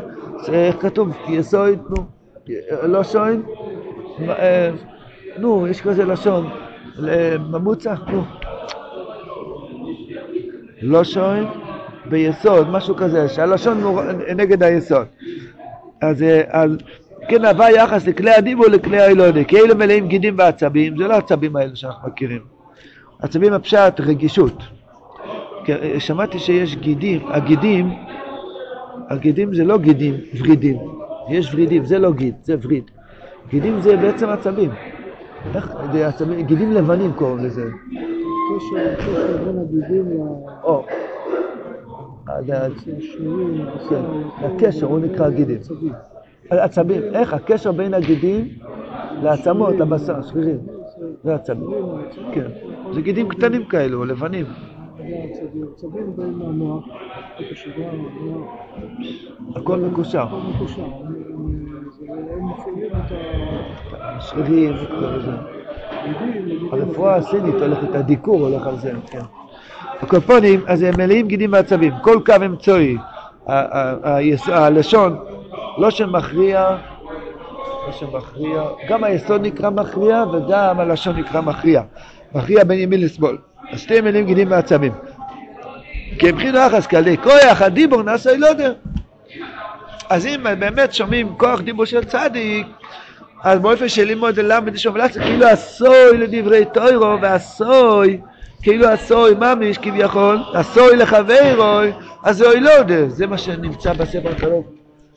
איך 0.53 0.77
כתוב? 0.81 1.09
יסוד, 1.29 1.79
נו, 1.91 2.05
לא 2.83 3.05
שוין? 3.05 3.43
אה, 4.29 4.71
נו, 5.39 5.67
יש 5.67 5.81
כזה 5.81 6.05
לשון, 6.05 6.51
ממוצע, 7.51 7.95
נו. 8.13 8.23
לשון 10.83 11.64
ביסוד, 12.07 12.71
משהו 12.71 12.97
כזה, 12.97 13.29
שהלשון 13.29 13.83
הוא 13.83 14.03
נגד 14.37 14.63
היסוד. 14.63 15.07
אז, 16.01 16.23
אה, 16.23 16.43
אז 16.49 16.71
כן 17.29 17.45
הווה 17.45 17.71
יחס 17.71 18.07
לכלי 18.07 18.31
הדיבור 18.31 18.67
לכלי 18.67 19.01
הילודה, 19.01 19.45
כי 19.45 19.57
אלה 19.59 19.75
מלאים 19.75 20.09
גידים 20.09 20.35
ועצבים, 20.39 20.99
זה 20.99 21.09
לא 21.09 21.15
העצבים 21.15 21.57
האלה 21.57 21.77
שאנחנו 21.77 22.09
מכירים. 22.09 22.41
עצבים 23.19 23.53
הפשט, 23.53 24.01
רגישות. 24.01 24.63
אה, 25.69 26.01
שמעתי 26.01 26.39
שיש 26.39 26.77
גידים, 26.77 27.21
הגידים, 27.27 27.91
הגידים 29.11 29.55
זה 29.55 29.65
לא 29.65 29.79
גידים, 29.79 30.15
ורידים. 30.39 30.77
יש 31.31 31.55
ורידים, 31.55 31.85
זה 31.85 31.99
לא 31.99 32.13
גיד, 32.13 32.35
זה 32.43 32.57
וריד. 32.63 32.91
גידים 33.49 33.81
זה 33.81 33.97
בעצם 33.97 34.29
עצבים. 34.29 34.71
איך, 35.55 35.73
זה 35.93 36.09
עצבים, 36.09 36.41
גידים 36.41 36.73
לבנים 36.73 37.13
קוראים 37.13 37.39
לזה. 37.39 37.65
הקשר 38.57 39.37
בין 39.45 39.59
הגידים 39.59 40.05
הקשר, 44.39 44.87
הוא 44.87 44.99
נקרא 44.99 45.31
גידים. 45.31 45.59
עצבים. 46.51 47.03
איך? 47.03 47.35
הקשר 47.35 47.73
בין 47.73 47.95
הגידים 47.95 48.49
לעצמות, 49.23 49.75
לבשר, 49.75 50.23
שרירים. 50.23 50.59
זה 51.25 51.35
עצבים. 51.35 51.71
כן. 52.33 52.47
זה 52.93 53.01
גידים 53.01 53.29
קטנים 53.29 53.65
כאלו, 53.65 54.05
לבנים. 54.05 54.47
עצבים 55.75 56.13
המוח, 56.19 56.85
הכל 59.57 59.79
מקושר. 59.79 60.27
מפעילים 62.41 62.91
את 62.93 63.13
השרירים, 63.93 64.73
הרפואה 66.73 67.17
הסינית 67.17 67.55
הולכת, 67.55 67.95
הדיקור 67.95 68.47
הולך 68.47 68.67
על 68.67 68.77
זה, 68.77 68.93
כן. 69.11 69.44
הקופונים, 70.03 70.61
אז 70.67 70.83
הם 70.83 70.95
מלאים 70.99 71.29
גידים 71.29 71.53
ועצבים. 71.53 71.93
כל 72.03 72.21
קו 72.27 72.35
אמצעי, 72.47 72.97
הלשון, 74.47 75.17
לא 75.79 75.91
שמכריע, 75.91 76.77
לא 77.87 77.93
שמכריע, 77.93 78.63
גם 78.89 79.05
היסוד 79.05 79.43
נקרא 79.43 79.71
מכריע 79.71 80.25
וגם 80.33 80.81
הלשון 80.81 81.17
נקרא 81.17 81.41
מכריע. 81.41 81.83
מכריע 82.35 82.65
בין 82.65 82.79
ימין 82.79 83.01
לשמאל. 83.01 83.37
אז 83.73 83.81
שתי 83.81 84.01
מילים 84.01 84.27
גידים 84.27 84.51
ועצבים. 84.51 84.93
כי 86.19 86.33
מבחינת 86.33 86.73
אחס 86.73 86.87
כלי 86.87 87.17
כוח 87.19 87.63
הדיבור 87.63 88.03
נעשה 88.03 88.37
לא 88.37 88.47
יודע. 88.47 88.73
אז 90.11 90.27
אם 90.27 90.47
באמת 90.59 90.95
שומעים 90.95 91.35
כוח 91.37 91.61
דיבור 91.61 91.85
של 91.85 92.05
צדיק, 92.05 92.67
אז 93.43 93.59
באופן 93.59 93.89
של 93.89 94.05
לימוד 94.05 94.39
ללמד 94.39 94.75
יש 94.75 94.87
הובלציה 94.87 95.23
כאילו 95.23 95.47
הסוי 95.47 96.19
לדברי 96.19 96.65
טוירו 96.73 97.21
והסוי 97.23 98.21
כאילו 98.65 98.89
הסוי 98.89 99.35
ממש 99.35 99.79
כביכול 99.79 100.39
הסוי 100.55 100.97
לחברוי 100.97 101.93
אוי 102.41 102.61
לא 102.61 102.71
יודע. 102.71 103.09
זה 103.09 103.27
מה 103.27 103.39
שנמצא 103.39 103.93
בספר 103.93 104.31
הקרוב 104.31 104.65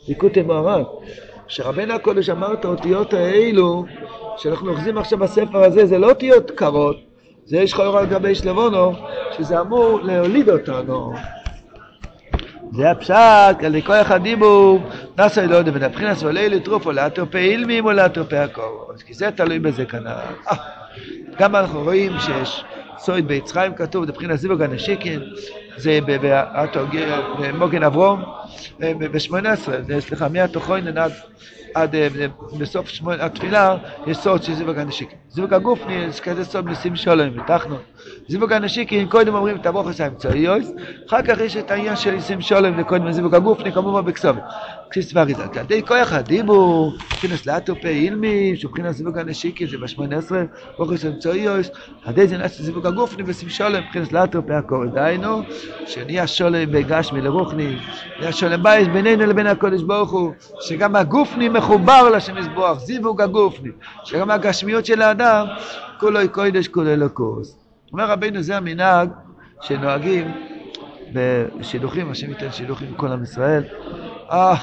ליקוטי 0.08 0.42
מוהר"ן 0.42 0.84
שרבנו 1.48 1.94
הקודש 1.94 2.30
אמר 2.30 2.54
את 2.54 2.66
האותיות 2.66 3.14
האלו 3.14 3.86
שאנחנו 4.38 4.72
אוחזים 4.72 4.98
עכשיו 4.98 5.20
בספר 5.20 5.64
הזה 5.64 5.86
זה 5.86 5.98
לא 5.98 6.10
אותיות 6.10 6.52
קרות 6.52 6.96
זה 7.46 7.58
יש 7.58 7.74
חור 7.74 7.98
על 7.98 8.06
גבי 8.06 8.36
שלבונו 8.36 8.94
שזה 9.38 9.60
אמור 9.62 10.00
להוליד 10.04 10.50
אותנו. 10.50 11.14
זה 12.72 12.92
הפשט, 12.92 13.64
על 13.66 13.82
כוח 13.82 14.12
הדיבור, 14.12 14.80
נעשה 15.18 15.46
לא 15.46 15.56
יודע, 15.56 15.72
ונבחינס 15.74 16.24
ועולה 16.24 16.48
לטרוף 16.48 16.86
או 16.86 16.92
לאטרופי 16.92 17.38
אילמים 17.38 17.86
או 17.86 17.92
לאטרופי 17.92 18.38
הקורס, 18.38 19.04
כי 19.04 19.14
זה 19.14 19.32
תלוי 19.32 19.60
בזה 19.60 19.86
כנראה. 19.86 20.32
גם 21.40 21.56
אנחנו 21.56 21.84
רואים 21.84 22.12
שיש 22.20 22.64
סויד 22.98 23.28
ביצחיים 23.28 23.74
כתוב, 23.74 24.06
דבחינס 24.06 24.40
זיווג 24.40 24.62
הנשיקין, 24.62 25.20
זה 25.78 26.00
במוגן 27.40 27.84
אברום, 27.84 28.22
ב-18, 28.80 29.32
סליחה, 30.00 30.28
מהתוכוינן 30.30 30.98
עד 30.98 31.12
עד 31.74 31.96
אה, 31.96 32.08
בסוף 32.60 32.90
התפילה 33.20 33.78
יש 34.08 34.18
סוד 34.18 34.44
של 34.44 34.54
זיווג 34.54 34.78
הנשיקי. 34.78 35.16
זיווג 35.30 35.54
הגופני 35.54 35.94
יש 35.94 36.20
כזה 36.20 36.46
סוד 36.46 36.66
ניסים 36.66 36.96
שולם, 36.96 37.38
מתחנו. 37.38 37.76
זיווג 38.28 38.54
הנשיקי, 38.54 39.06
קודם 39.06 39.36
אומרים 39.36 39.56
את 39.56 39.66
הברוך 39.66 39.88
עשה 39.88 40.08
אמצעיוס, 40.08 40.72
אחר 41.08 41.22
כך 41.22 41.40
יש 41.40 41.58
את 41.58 41.72
העניין 41.72 41.96
של 41.96 42.12
ניסים 42.12 42.42
שולם 42.42 42.80
וקודם 42.80 43.12
זיווג 43.12 43.36
הגופני, 43.36 43.72
כמובן 43.72 44.06
בכסובת. 44.06 44.44
כשסברי 44.90 45.34
זה 45.34 45.44
די 45.68 45.82
כוח 45.86 46.14
הדיבור, 46.14 46.94
מבחינת 47.12 47.46
לאטופי 47.46 47.88
אילמי, 47.88 48.56
שבחינת 48.56 48.96
זיווג 48.96 49.18
הנשיקי 49.18 49.68
זה 49.68 49.78
ב-18, 49.78 50.32
ברוך 50.78 50.92
עשה 50.92 51.08
אמצעיוס, 51.08 51.70
עדי 52.06 52.28
זה 52.28 52.38
נעשה 52.38 52.64
זיווג 52.64 52.88
הגופני 52.88 53.24
ושים 53.26 53.50
שולם, 53.50 53.84
מבחינת 53.84 54.14
לאטופי 54.14 54.54
הקורא. 54.54 54.86
דהיינו, 54.86 55.42
שנהיה 55.86 56.28
שולם 56.28 56.72
בגשמי 56.72 57.22
לרוחני, 57.22 57.78
נהיה 58.20 58.32
שולם 58.32 58.64
בית 58.64 58.94
בינינו 58.94 59.26
לבין 59.26 59.48
הקודש 59.48 59.82
ברוך 59.82 60.12
הוא, 60.12 60.32
שגם 60.62 60.96
הגופני 60.96 61.50
מחובר 61.50 62.10
לשם 62.10 62.38
יזבוח, 62.38 62.80
זיווג 62.80 63.22
הגופני, 63.22 63.70
שגם 64.04 64.32
הגשמיות 64.32 64.86
של 64.86 65.02
האדם, 65.02 65.48
כולו 66.00 66.20
קודש 66.32 66.68
כולו 66.68 66.90
אלוקוס. 66.90 67.58
אומר 67.94 68.06
רבינו 68.06 68.42
זה 68.42 68.58
המנהג 68.58 69.10
שנוהגים 69.62 70.32
בשידוכים, 71.14 72.12
השם 72.12 72.30
ייתן 72.30 72.52
שידוכים 72.52 72.94
לכל 72.94 73.08
עם 73.08 73.24
ישראל. 73.24 73.64
אה, 74.32 74.56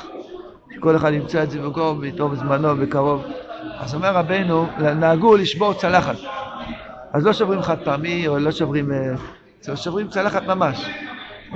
שכל 0.76 0.96
אחד 0.96 1.12
ימצא 1.12 1.42
את 1.42 1.50
זיווגו 1.50 1.94
מתום 1.94 2.34
זמנו 2.34 2.76
בקרוב. 2.76 3.24
אז 3.78 3.94
אומר 3.94 4.12
רבינו, 4.12 4.66
נהגו 4.78 5.36
לשבור 5.36 5.74
צלחת. 5.74 6.16
אז 7.12 7.26
לא 7.26 7.32
שוברים 7.32 7.62
חד 7.62 7.78
פעמי, 7.84 8.28
או 8.28 8.38
לא 8.38 8.50
שוברים, 8.50 8.92
אה, 8.92 9.76
שוברים 9.76 10.08
צלחת 10.08 10.42
ממש. 10.42 10.90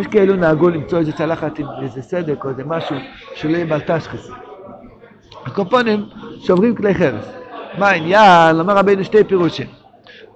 יש 0.00 0.06
כאלו 0.06 0.36
נהגו 0.36 0.68
למצוא 0.68 0.98
איזה 0.98 1.12
צלחת 1.12 1.58
עם 1.58 1.66
איזה 1.82 2.02
סדק 2.02 2.44
או 2.44 2.50
איזה 2.50 2.64
משהו 2.64 2.96
שלא 3.34 3.56
יהיה 3.56 3.66
בלטשכס. 3.66 4.30
הקופונים 5.46 6.04
שוברים 6.40 6.74
כלי 6.74 6.94
חרס. 6.94 7.24
מה 7.78 7.88
העניין? 7.88 8.60
אומר 8.60 8.76
רבינו 8.76 9.04
שתי 9.04 9.24
פירושים. 9.24 9.66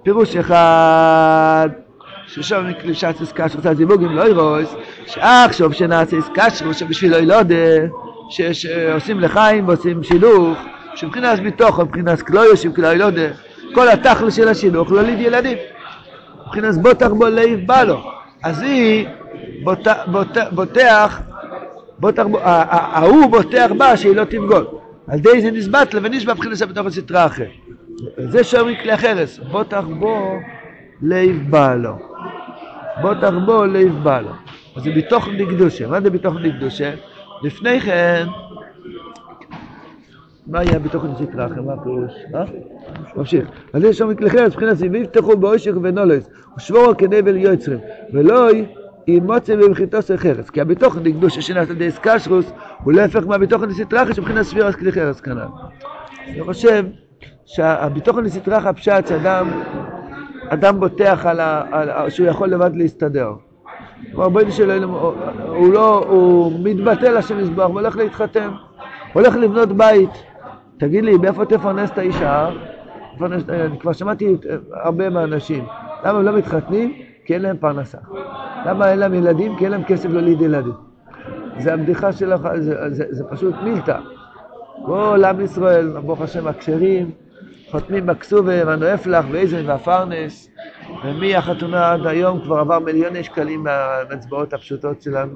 פירוש 0.03 0.35
אחד, 0.35 1.69
ששוב 2.27 2.59
מקלישת 2.59 3.15
עסקה 3.21 3.49
שרוצה 3.49 3.73
זיווגים 3.73 4.15
לא 4.15 4.27
ירוס, 4.27 4.75
שעכשיו 5.05 5.73
שנעשה 5.73 6.17
עסקה 6.17 6.49
שרוצה 6.49 6.85
בשביל 6.85 7.17
לא 7.25 7.33
יודע, 7.33 7.85
שעושים 8.29 9.19
לחיים 9.19 9.67
ועושים 9.67 10.03
שילוך, 10.03 10.57
שמבחינת 10.95 11.39
מתוכו, 11.39 11.81
מבחינת 11.81 12.21
קלויוש, 12.21 12.65
עם 12.65 12.73
כלוי 12.73 12.97
לא 12.97 13.05
יודע, 13.05 13.29
כל 13.73 13.89
התכלס 13.89 14.35
של 14.35 14.47
השילוך 14.47 14.91
לא 14.91 15.01
ליד 15.01 15.19
ילדים. 15.19 15.57
מבחינת 16.47 16.75
בוטח 16.81 17.07
בו 17.07 17.25
לב 17.27 17.59
בא 17.65 17.83
לו. 17.83 18.11
אז 18.43 18.61
היא 18.61 19.07
בוטח, 19.63 20.41
בוטח, 20.51 21.21
ההוא 22.43 23.31
בוטח 23.31 23.71
בה 23.77 23.97
שהיא 23.97 24.15
לא 24.15 24.23
תבגוד. 24.23 24.67
על 25.07 25.19
די 25.19 25.41
זה 25.41 25.51
נסבט 25.51 25.95
ונשבע 26.01 26.33
מבחינת 26.33 26.61
בתוך 26.61 26.87
הסטרה 26.87 27.25
אחרת. 27.25 27.47
זה 28.17 28.43
שאומרים 28.43 28.75
כלי 28.81 28.91
החרס, 28.91 29.39
בוטח 29.51 29.83
בו 29.99 30.39
לב 31.01 31.49
בא 31.49 31.75
לו. 31.75 31.97
בוטח 33.01 33.31
בו 33.45 33.65
לב 33.65 34.03
בא 34.03 34.19
לו. 34.19 34.31
אז 34.75 34.83
זה 34.83 34.91
בתוך 34.95 35.27
דקדושה. 35.37 35.87
מה 35.87 36.01
זה 36.01 36.09
בתוך 36.09 36.33
דקדושה? 36.43 36.91
לפני 37.43 37.79
כן, 37.81 38.25
מה 40.47 40.59
היה 40.59 40.79
בתוך 40.79 41.05
סטרה 41.31 41.45
אחרת? 41.45 41.57
מה 41.57 41.73
הפירוש? 41.73 42.11
אה? 42.35 42.43
ממשיך. 43.15 43.49
אז 43.73 43.95
שאומרים 43.95 44.17
כלי 44.17 44.29
חרס, 44.29 44.53
מבחינת 44.53 44.77
זה, 44.77 44.87
ויפתחו 44.91 45.37
באוישך 45.37 45.73
ונולס, 45.81 46.29
ושבורו 46.57 46.97
כנבל 46.97 47.37
יוצרים, 47.37 47.79
ולא 48.13 48.49
אם 49.07 49.19
מוצא 49.23 49.55
במחיתו 49.55 49.97
חרס, 50.17 50.49
כי 50.49 50.61
הביטוחן 50.61 51.03
דקדושה 51.03 51.41
שנעשה 51.41 51.73
די 51.73 51.91
סקשרוס 51.91 52.51
הוא 52.83 52.93
להפך 52.93 53.27
מהביטוחן 53.27 53.65
דסטרחה 53.65 54.13
שמבחינת 54.13 54.45
ספירס 54.45 54.75
כלי 54.75 54.91
חרס 54.91 55.21
כנ"ל. 55.21 55.41
אני 56.27 56.43
חושב 56.43 56.85
שהביטוחן 57.45 58.23
דסטרחה 58.23 58.73
פשט 58.73 59.07
שאדם 59.07 59.47
אדם 60.49 60.79
בוטח 60.79 61.25
על, 61.25 61.39
ה, 61.39 62.09
שהוא 62.09 62.27
יכול 62.27 62.49
לבד 62.49 62.71
להסתדר. 62.75 63.33
בואי 64.13 64.45
נשאל, 64.45 64.83
הוא 65.47 65.73
לא, 65.73 66.05
הוא 66.07 66.51
מתבטל 66.63 67.17
לשם 67.17 67.37
מזבח 67.37 67.69
והולך 67.69 67.97
להתחתן, 67.97 68.49
הולך 69.13 69.35
לבנות 69.35 69.71
בית. 69.71 70.09
תגיד 70.77 71.03
לי, 71.03 71.17
באיפה 71.17 71.45
תפרנס 71.45 71.91
את 71.91 71.97
האישה? 71.97 72.49
אני 73.49 73.79
כבר 73.79 73.93
שמעתי 73.93 74.37
הרבה 74.71 75.09
מהאנשים. 75.09 75.65
למה 76.05 76.19
הם 76.19 76.25
לא 76.25 76.37
מתחתנים? 76.37 76.93
כי 77.25 77.33
אין 77.33 77.41
להם 77.41 77.57
פרנסה. 77.57 77.97
למה 78.65 78.91
אין 78.91 78.99
להם 78.99 79.13
ילדים? 79.13 79.55
כי 79.57 79.63
אין 79.63 79.71
להם 79.71 79.83
כסף 79.83 80.09
להוליד 80.09 80.41
ילדים. 80.41 80.73
זה 81.57 81.73
הבדיחה 81.73 82.11
שלך, 82.11 82.41
זה, 82.55 82.93
זה, 82.93 83.05
זה 83.09 83.23
פשוט 83.23 83.55
מילתא. 83.63 83.97
כל 84.85 85.23
עם 85.25 85.41
ישראל, 85.41 85.89
ברוך 86.05 86.21
השם, 86.21 86.47
הכשרים, 86.47 87.11
חותמים 87.73 88.05
בכסובה, 88.05 88.67
והנואף 88.67 89.07
לך, 89.07 89.25
ואיזן 89.31 89.69
והפרנס, 89.69 90.49
ומהחתונה 91.05 91.91
עד 91.91 92.07
היום 92.07 92.41
כבר 92.41 92.59
עבר 92.59 92.79
מיליוני 92.79 93.23
שקלים 93.23 93.63
מהאצבעות 93.63 94.53
הפשוטות 94.53 95.01
שלנו. 95.01 95.33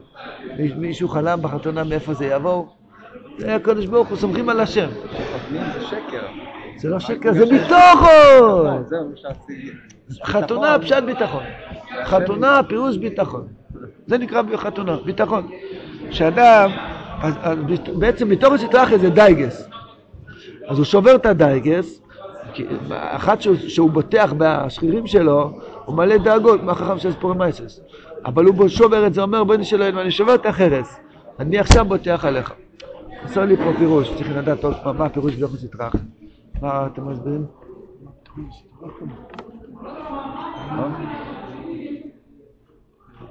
מישהו 0.77 1.09
חלם 1.09 1.41
בחתונה 1.41 1.83
מאיפה 1.83 2.13
זה 2.13 2.25
יבוא? 2.25 2.65
זה 3.37 3.55
הקדוש 3.55 3.85
ברוך 3.85 4.07
הוא, 4.07 4.17
סומכים 4.17 4.49
על 4.49 4.59
השם. 4.59 4.87
חותמים 5.33 5.61
זה 5.73 5.85
שקר. 5.85 6.25
זה 6.77 6.89
לא 6.89 6.99
שקר, 6.99 7.33
זה 7.33 7.45
ביטחון! 7.45 8.83
חתונה 10.23 10.79
פשט 10.81 11.03
ביטחון. 11.03 11.43
חתונה 12.05 12.61
פירוש 12.67 12.97
ביטחון. 12.97 13.47
זה 14.07 14.17
נקרא 14.17 14.41
חתונה, 14.55 14.97
ביטחון. 15.05 15.47
שאדם, 16.09 16.69
בעצם 17.99 18.29
מתוך 18.29 18.53
הסטרחיה 18.53 18.97
זה 18.97 19.09
דייגס. 19.09 19.69
אז 20.67 20.77
הוא 20.77 20.85
שובר 20.85 21.15
את 21.15 21.25
הדייגס, 21.25 22.01
אחת 22.91 23.41
שהוא, 23.41 23.55
שהוא 23.55 23.89
בוטח 23.89 24.33
בשכירים 24.37 25.07
שלו, 25.07 25.51
הוא 25.85 25.95
מלא 25.95 26.17
דאגות 26.17 26.63
מהחכם 26.63 26.97
של 26.97 27.11
ספורי 27.11 27.37
מייסס. 27.37 27.79
אבל 28.25 28.45
הוא 28.45 28.67
שובר 28.67 29.07
את 29.07 29.13
זה, 29.13 29.21
אומר 29.21 29.43
בואי 29.43 29.57
נשאל, 29.57 29.81
אני 29.81 30.11
שובר 30.11 30.35
את 30.35 30.45
החרס, 30.45 30.99
אני 31.39 31.59
עכשיו 31.59 31.85
בוטח 31.85 32.25
עליך. 32.25 32.53
עשו 33.23 33.45
לי 33.45 33.57
פה 33.57 33.71
פירוש, 33.77 34.13
צריך 34.17 34.37
לדעת 34.37 34.63
עוד 34.63 34.75
פעם 34.83 34.97
מה 34.97 35.05
הפירוש 35.05 35.35
בתוך 35.35 35.53
הסטרחיה. 35.53 36.01
מה 36.61 36.87
אתם 36.87 37.09
מסבירים? 37.09 37.45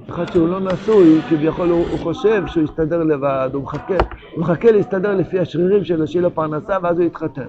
אחד 0.09 0.33
שהוא 0.33 0.48
לא 0.48 0.61
נשוי, 0.61 1.20
כביכול 1.29 1.70
הוא, 1.70 1.87
הוא 1.90 1.98
חושב 1.98 2.46
שהוא 2.46 2.64
יסתדר 2.64 3.02
לבד, 3.02 3.50
הוא 3.52 3.62
מחכה, 3.62 3.94
הוא 4.35 4.40
מחכה 4.40 4.70
להסתדר 4.70 5.14
לפי 5.14 5.38
השרירים 5.38 5.85
שלו, 5.85 6.07
שיהיה 6.07 6.22
לו 6.22 6.35
פרנסה, 6.35 6.76
ואז 6.83 6.98
הוא 6.98 7.07
יתחתן. 7.07 7.48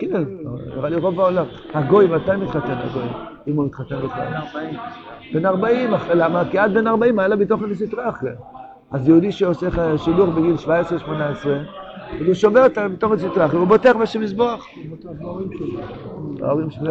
כן, 0.00 0.24
לי 0.88 0.96
רוב 0.96 1.20
העולם. 1.20 1.44
הגוי, 1.74 2.06
מתי 2.06 2.36
מתחתן 2.36 2.72
הגוי? 2.72 3.08
אם 3.46 3.56
הוא 3.56 3.66
מתחתן 3.66 3.96
בכלל? 3.96 4.26
בן 5.32 5.46
40, 5.46 5.90
למה? 6.14 6.42
כי 6.50 6.58
עד 6.58 6.74
בן 6.74 6.86
40 6.86 7.18
היה 7.18 7.28
לה 7.28 7.36
בתוך 7.36 7.60
סטרה 7.74 8.08
אחרי. 8.08 8.30
אז 8.90 9.08
יהודי 9.08 9.32
שעושה 9.32 9.98
שילוח 9.98 10.28
בגיל 10.28 10.54
17-18, 10.66 10.68
הוא 12.26 12.34
שובר 12.34 12.66
את 12.66 12.78
בתוך 12.92 13.12
הסטרה 13.12 13.46
אחרי, 13.46 13.58
הוא 13.58 13.68
בוטח 13.68 13.92
בשם 14.00 14.20
מזבוח. 14.20 14.66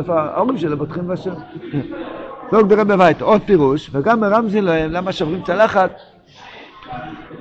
ההורים 0.10 0.58
שלו 0.58 0.78
בוטחים 0.78 1.08
בשם. 1.08 1.34
לא 2.52 2.64
גדרה 2.64 2.84
בבית, 2.84 3.22
עוד 3.22 3.42
פירוש, 3.42 3.90
וגם 3.94 4.20
מרמזים 4.20 4.64
להם 4.64 4.92
למה 4.92 5.12
שוברים 5.12 5.44
צלחת, 5.44 5.92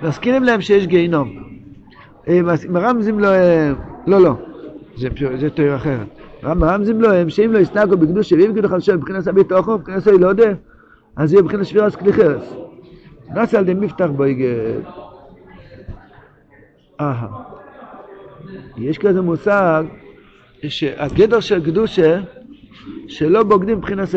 מזכירים 0.02 0.44
להם 0.44 0.60
שיש 0.60 0.86
גיהינום. 0.86 1.28
מרמזים 2.68 3.20
להם, 3.20 3.74
לא, 4.06 4.20
לא, 4.20 4.34
זה, 4.98 5.08
זה 5.40 5.50
תיאור 5.50 5.76
אחרת. 5.76 6.06
מרמזים 6.42 7.00
להם 7.00 7.30
שאם 7.30 7.52
לא 7.52 7.58
יסנגו 7.58 7.96
בקדוש 7.96 8.28
שבעים 8.28 8.52
כאילו 8.52 8.68
חדשו 8.68 8.94
מבחינת 8.94 9.24
סבית 9.24 9.52
אוכל, 9.52 9.74
מבחינת 9.74 10.02
סוי 10.02 10.18
לא 10.18 10.28
יודע, 10.28 10.52
אז 11.16 11.32
יהיה 11.32 11.42
מבחינת 11.42 11.66
שבירת 11.66 11.96
כלי 11.96 12.12
חרס. 12.12 12.54
נס 13.34 13.54
על 13.54 13.64
די 13.64 13.74
מפתח 13.74 14.06
בויגד. 14.16 14.80
אהה. 17.00 17.28
יש 18.76 18.98
כזה 18.98 19.22
מושג 19.22 19.84
שהגדר 20.68 21.40
של 21.40 21.64
קדושה 21.64 22.20
שלא 23.08 23.42
בוגדים 23.42 23.78
מבחינת 23.78 24.08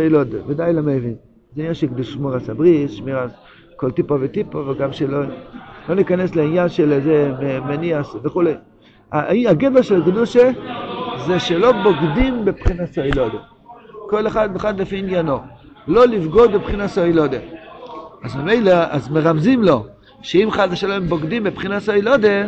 ודאי 0.47 0.73
לא 0.73 0.81
מבין. 0.81 1.15
זה 1.55 1.61
עניין 1.61 1.73
של 1.73 1.87
קדוש 1.87 2.13
שמור 2.13 2.35
הסבריס, 2.35 2.91
שמירה 2.91 3.27
כל 3.75 3.91
טיפו 3.91 4.17
וטיפו, 4.21 4.57
וגם 4.57 4.93
שלא 4.93 5.23
לא 5.89 5.95
ניכנס 5.95 6.35
לעניין 6.35 6.69
של 6.69 6.91
איזה 6.91 7.31
מניאס 7.67 8.15
וכולי. 8.23 8.53
הגדר 9.11 9.81
של 9.81 10.03
קדושה 10.05 10.51
זה 11.25 11.39
שלא 11.39 11.71
בוגדים 11.71 12.45
בבחינת 12.45 12.97
הילוד. 12.97 13.31
כל 14.09 14.27
אחד 14.27 14.49
ואחד 14.53 14.81
לפי 14.81 14.97
עניינו. 14.97 15.39
לא 15.87 16.07
לבגוד 16.07 16.51
בבחינת 16.51 16.97
הילוד. 16.97 17.33
אז 18.23 18.35
ממילא, 18.35 18.73
אז 18.89 19.09
מרמזים 19.09 19.63
לו, 19.63 19.85
שאם 20.21 20.47
חד 20.51 20.67
ושלום 20.71 21.07
בוגדים 21.07 21.43
בבחינת 21.43 21.89
הילודה, 21.89 22.47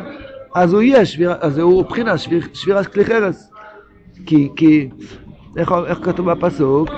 אז 0.56 0.74
הוא 0.74 0.82
יהיה, 0.82 1.06
שביר, 1.06 1.34
אז 1.40 1.58
הוא 1.58 1.86
בחינת 1.86 2.20
שביר, 2.20 2.42
שבירת 2.54 2.88
כלי 2.88 3.06
חרס. 3.06 3.52
כי, 4.26 4.50
כי 4.56 4.90
איך, 5.58 5.74
איך 5.86 6.00
כתוב 6.04 6.32
בפסוק? 6.32 6.90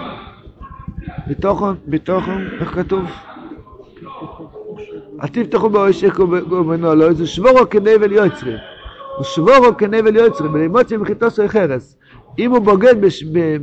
בתוכן, 1.28 1.73
בתוכן, 1.88 2.47
איך 2.60 2.69
כתוב? 2.69 3.04
אל 5.23 5.28
תפתחו 5.28 5.69
באוישך 5.69 6.19
ובנולו, 6.19 7.13
זה 7.13 7.28
שבורו 7.28 7.69
כנבל 7.69 8.12
יוצרים. 8.12 8.58
הוא 9.15 9.23
שבורו 9.23 9.78
כנבל 9.78 10.15
יוצרים, 10.15 10.54
ולמוציא 10.54 10.97
מחיתוסו 10.97 11.43
חרס. 11.47 11.97
אם 12.39 12.51
הוא 12.51 12.60
בוגד 12.60 12.95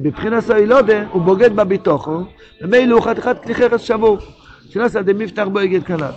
בבחינת 0.02 0.42
סוילודה, 0.42 1.04
הוא 1.10 1.22
בוגד 1.22 1.56
בביטוחו, 1.56 2.18
ומילא 2.62 2.94
הוא 2.94 3.02
חתיכת 3.02 3.42
כלי 3.42 3.54
חרס 3.54 3.80
שבור. 3.80 4.18
עשה 4.80 5.02
דמפתח 5.02 5.46
בו 5.52 5.60
יגיד 5.60 5.84
כנ"ל. 5.84 6.10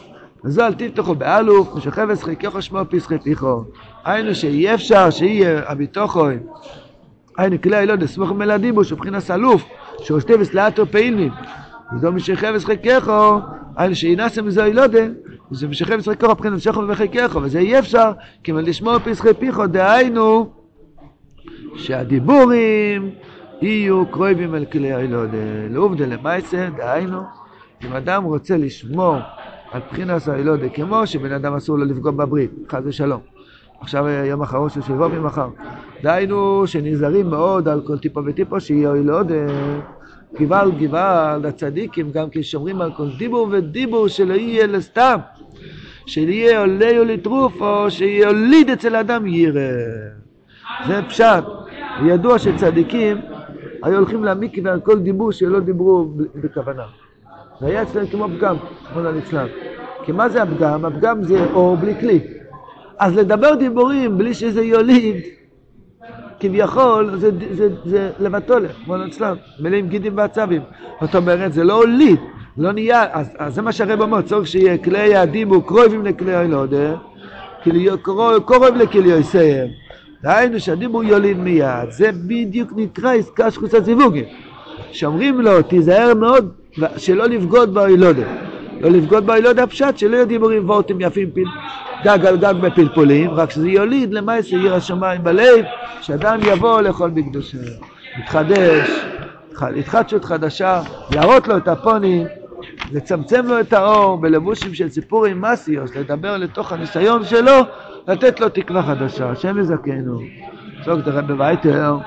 אז 0.43 0.59
אל 0.59 0.73
תפתחו 0.73 1.15
באלוף, 1.15 1.75
משחבס 1.75 2.23
חלקךו 2.23 2.61
שמו 2.61 2.79
פסחי 2.89 3.19
פיחו. 3.19 3.63
היינו 4.05 4.35
שאי 4.35 4.73
אפשר 4.73 5.09
שיהיה 5.09 5.61
הביטוחו, 5.65 6.27
היינו 7.37 7.61
כלי 7.61 7.77
הילודה, 7.77 8.07
סמוך 8.07 8.31
מלדיבו, 8.31 8.83
שבחינת 8.83 9.31
אלוף, 9.31 9.63
שהוא 9.99 10.19
שטבס 10.19 10.53
לאטו 10.53 10.85
פעילים. 10.85 11.31
וזו 11.93 12.11
משחבס 12.11 12.65
חלקךו, 12.65 13.39
היינו 13.75 13.95
שאינסה 13.95 14.41
מזו 14.41 14.61
הילודה, 14.61 15.05
וזה 15.51 15.67
משחבס 15.67 16.07
חלקךו, 16.07 16.31
מבחינת 16.31 16.61
שכו 16.61 16.87
וחלקךו, 16.87 17.41
וזה 17.41 17.59
אי 17.59 17.79
אפשר, 17.79 18.11
כי 18.43 18.51
לשמור 18.51 18.99
פסחי 18.99 19.33
פיחו, 19.39 19.67
דהיינו, 19.67 20.49
שהדיבורים 21.75 23.09
יהיו 23.61 24.05
קרויבים 24.11 24.55
אל 24.55 24.65
כלי 24.65 24.93
הילודה. 24.93 25.37
לעובדה 25.69 26.05
למעשה, 26.05 26.69
דהיינו, 26.77 27.21
אם 27.85 27.93
אדם 27.93 28.23
רוצה 28.23 28.57
לשמור 28.57 29.15
על 29.71 29.81
בחינס 29.91 30.29
הילודה, 30.29 30.69
כמו 30.69 31.07
שבן 31.07 31.31
אדם 31.31 31.53
אסור 31.53 31.77
לו 31.77 31.85
לפגום 31.85 32.17
בברית, 32.17 32.51
חס 32.69 32.81
ושלום. 32.85 33.19
עכשיו 33.79 34.07
יום 34.07 34.41
אחרון 34.41 34.69
של 34.69 34.81
שבוע 34.81 35.07
ממחר. 35.07 35.47
דהיינו 36.03 36.67
שנזהרים 36.67 37.29
מאוד 37.29 37.67
על 37.67 37.81
כל 37.87 37.97
טיפו 37.97 38.25
וטיפו 38.25 38.59
שיהיה 38.59 38.91
הילודה. 38.91 39.35
גבל 40.39 40.71
גבל 40.79 41.39
לצדיקים 41.43 42.11
גם 42.11 42.29
כי 42.29 42.43
שומרים 42.43 42.81
על 42.81 42.91
כל 42.91 43.07
דיבור 43.17 43.47
ודיבור 43.51 44.07
שלא 44.07 44.33
יהיה 44.33 44.67
לסתם. 44.67 45.17
שיהיה 46.05 46.59
עולה 46.59 47.01
ולטרוף 47.01 47.61
או 47.61 47.91
שיוליד 47.91 48.69
אצל 48.69 48.95
אדם 48.95 49.27
ירא. 49.27 49.61
זה 50.87 51.01
פשט. 51.09 51.43
וידוע 52.03 52.39
שצדיקים 52.39 53.17
היו 53.83 53.97
הולכים 53.97 54.23
למקווה 54.23 54.71
על 54.71 54.79
כל 54.79 54.99
דיבור 54.99 55.31
שלא 55.31 55.59
דיברו 55.59 56.13
בכוונה. 56.35 56.83
זה 57.59 57.67
היה 57.67 57.81
אצלם 57.81 58.07
כמו 58.07 58.27
פגם, 58.37 58.55
כמו 58.93 59.01
ליצלן. 59.11 59.47
כי 60.03 60.11
מה 60.11 60.29
זה 60.29 60.43
הפגם? 60.43 60.85
הפגם 60.85 61.23
זה 61.23 61.45
אור 61.53 61.75
בלי 61.77 61.99
כלי. 61.99 62.19
אז 62.99 63.17
לדבר 63.17 63.55
דיבורים 63.55 64.17
בלי 64.17 64.33
שזה 64.33 64.63
יוליד, 64.63 65.15
כביכול, 66.39 67.17
זה, 67.17 67.31
זה, 67.31 67.53
זה, 67.53 67.69
זה 67.85 68.09
לבטולה, 68.19 68.69
כמו 68.85 68.97
ליצלן. 68.97 69.33
מילים 69.59 69.87
גידים 69.87 70.17
ועצבים. 70.17 70.61
זאת 71.01 71.15
אומרת, 71.15 71.53
זה 71.53 71.63
לא 71.63 71.73
הוליד, 71.73 72.19
לא 72.57 72.71
נהיה, 72.71 73.05
אז, 73.11 73.29
אז 73.37 73.55
זה 73.55 73.61
מה 73.61 73.71
שהרב 73.71 74.01
אומר, 74.01 74.21
צורך 74.21 74.47
שיהיה 74.47 74.77
כלי 74.77 75.15
הדיבור 75.15 75.67
קרובים 75.67 76.05
לכלי 76.05 76.35
הילודה, 76.35 76.95
קרוב 78.45 78.75
לכלי 78.75 79.19
יסיים. 79.19 79.67
דהיינו 80.23 80.59
שהדיבור 80.59 81.03
יוליד 81.03 81.37
מיד, 81.37 81.89
זה 81.89 82.11
בדיוק 82.11 82.71
נקרא 82.75 83.13
עסקה 83.13 83.51
שחוץ 83.51 83.73
הזיווגים. 83.73 84.25
שאומרים 84.91 85.41
לו, 85.41 85.61
תיזהר 85.61 86.13
מאוד 86.13 86.51
שלא 86.97 87.25
לבגוד 87.25 87.73
באילודה. 87.73 88.23
לא 88.81 88.89
לבגוד 88.89 89.25
באילודה 89.25 89.63
הפשט, 89.63 89.97
שלא 89.97 90.15
יהיו 90.15 90.27
דיבורים 90.27 90.69
וורטים 90.69 91.01
יפים 91.01 91.31
פיל, 91.31 91.47
גג 92.03 92.25
על 92.25 92.37
גג 92.37 92.53
בפלפולים, 92.61 93.31
רק 93.31 93.51
שזה 93.51 93.69
יוליד 93.69 94.13
למעשה 94.13 94.55
עיר 94.57 94.75
השמיים 94.75 95.23
בלב, 95.23 95.65
שאדם 96.01 96.39
יבוא 96.43 96.81
לאכול 96.81 97.09
בקדושה. 97.09 97.57
מתחדש, 98.19 98.89
התחדשות 99.61 100.25
חדשה, 100.25 100.81
להראות 101.11 101.47
לו 101.47 101.57
את 101.57 101.67
הפונים, 101.67 102.27
לצמצם 102.91 103.47
לו 103.47 103.59
את 103.59 103.73
האור 103.73 104.17
בלבושים 104.17 104.73
של 104.73 104.89
סיפורים 104.89 105.41
מסיוס, 105.41 105.95
לדבר 105.95 106.37
לתוך 106.37 106.71
הניסיון 106.71 107.23
שלו, 107.23 107.51
לתת 108.07 108.39
לו 108.39 108.49
תקווה 108.49 108.83
חדשה, 108.83 109.29
השם 109.29 109.59
יזכנו. 109.59 110.19
צוק 110.85 110.99
דרבי 110.99 111.33
וייטר, 111.33 111.97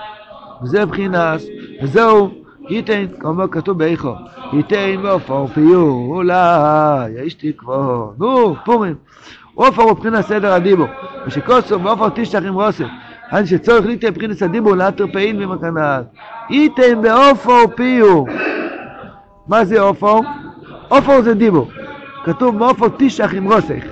וזה 0.62 0.86
בחינס, 0.86 1.46
וזהו, 1.82 2.30
ייתן, 2.70 3.06
כמו 3.20 3.50
כתוב 3.50 3.78
באיכו, 3.78 4.14
ייתן 4.52 4.94
ועופר 5.02 5.46
פיור, 5.46 6.16
אולי, 6.16 7.10
יש 7.24 7.34
תקוו, 7.34 8.12
נו, 8.18 8.56
פורים. 8.64 8.94
עופר 9.54 9.82
הוא 9.82 9.90
מבחינת 9.90 10.24
סדר 10.24 10.52
הדיבור, 10.52 10.86
ושכוסו 11.26 11.82
ועופר 11.82 12.08
תשתח 12.14 12.42
עם 12.46 12.54
רוסף. 12.54 12.86
עד 13.30 13.44
שצורך 13.44 13.86
ליתן 13.86 14.08
מבחינת 14.08 14.42
הדיבור 14.42 14.74
לאתר 14.74 15.06
פעיל 15.12 15.46
ממכנל. 15.46 16.02
ייתן 16.50 17.02
בעופר 17.02 17.66
פיור. 17.76 18.28
מה 19.48 19.64
זה 19.64 19.80
עופר? 19.80 20.18
עופר 20.88 21.22
זה 21.22 21.34
דיבור. 21.34 21.68
כתוב 22.24 22.56
מעופר 22.56 22.86
תשתח 22.98 23.34
עם 23.34 23.52
רוסף. 23.52 23.84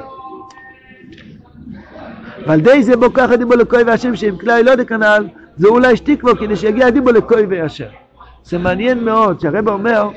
ועל 2.46 2.60
די 2.60 2.82
זה 2.82 2.96
בו 2.96 3.12
ככה 3.12 3.36
דיבור 3.36 3.54
לקוי 3.54 3.82
והשם 3.82 4.16
שאם 4.16 4.36
כלי 4.40 4.62
לא 4.62 4.74
דקנל 4.74 5.28
זה 5.56 5.68
אולי 5.68 5.96
שתקבו 5.96 6.36
כדי 6.36 6.56
שיגיע 6.56 6.90
דיבור 6.90 7.12
לקוי 7.12 7.46
והשם. 7.46 8.05
זה 8.48 8.58
מעניין 8.58 9.04
מאוד 9.04 9.40
שהרב 9.40 9.68
אומר 9.68 10.08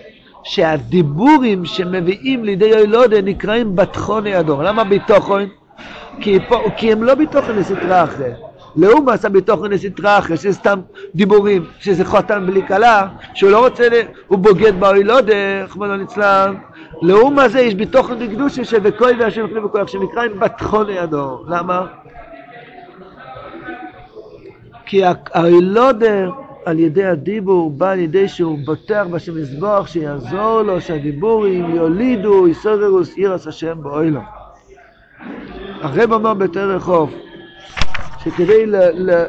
שהדיבורים 0.43 1.65
שמביאים 1.65 2.43
לידי 2.43 2.77
אילודה 2.77 3.21
נקראים 3.21 3.75
בתחוני 3.75 4.39
אדום. 4.39 4.61
למה 4.61 4.83
ביטוחון? 4.83 5.45
כי, 6.21 6.39
כי 6.77 6.91
הם 6.91 7.03
לא 7.03 7.15
ביטוחון 7.15 7.55
לסטרה 7.55 8.03
אחרי. 8.03 8.31
לעומת 8.75 9.25
הביטוחון 9.25 9.71
לסטרה 9.71 10.17
אחרי, 10.17 10.37
שזה 10.37 10.53
סתם 10.53 10.79
דיבורים, 11.15 11.65
שזה 11.79 12.05
חותן 12.05 12.45
בלי 12.47 12.67
כלה, 12.67 13.07
שהוא 13.33 13.51
לא 13.51 13.65
רוצה, 13.65 13.87
הוא 14.27 14.39
בוגד 14.39 14.79
באילודה, 14.79 15.63
רחמנא 15.63 15.93
ליצלן. 15.93 16.55
לעומת 17.01 17.51
זה 17.51 17.59
יש 17.59 17.75
ביטוחון 17.75 18.19
לקדושה 18.19 18.65
שבקוי 18.65 19.13
והשם 19.19 19.45
יחליף 19.45 19.63
בכוח, 19.63 19.87
שנקראים 19.87 20.39
בתחוני 20.39 21.03
אדום. 21.03 21.43
למה? 21.47 21.85
כי 24.85 25.01
האילודה 25.33 26.27
על 26.65 26.79
ידי 26.79 27.05
הדיבור 27.05 27.71
בא 27.71 27.91
על 27.91 27.99
ידי 27.99 28.27
שהוא 28.27 28.57
בוטח 28.65 29.05
בשם 29.11 29.35
מזבוח 29.35 29.87
שיעזור 29.87 30.61
לו 30.61 30.81
שהדיבורים 30.81 31.75
יולידו 31.75 32.47
יסודרוס 32.47 33.15
עירס 33.15 33.47
השם 33.47 33.77
באוילו. 33.81 34.21
הרב 35.81 36.13
אומר 36.13 36.33
בתר 36.33 36.71
רחוב 36.71 37.13
שכדי 38.23 38.63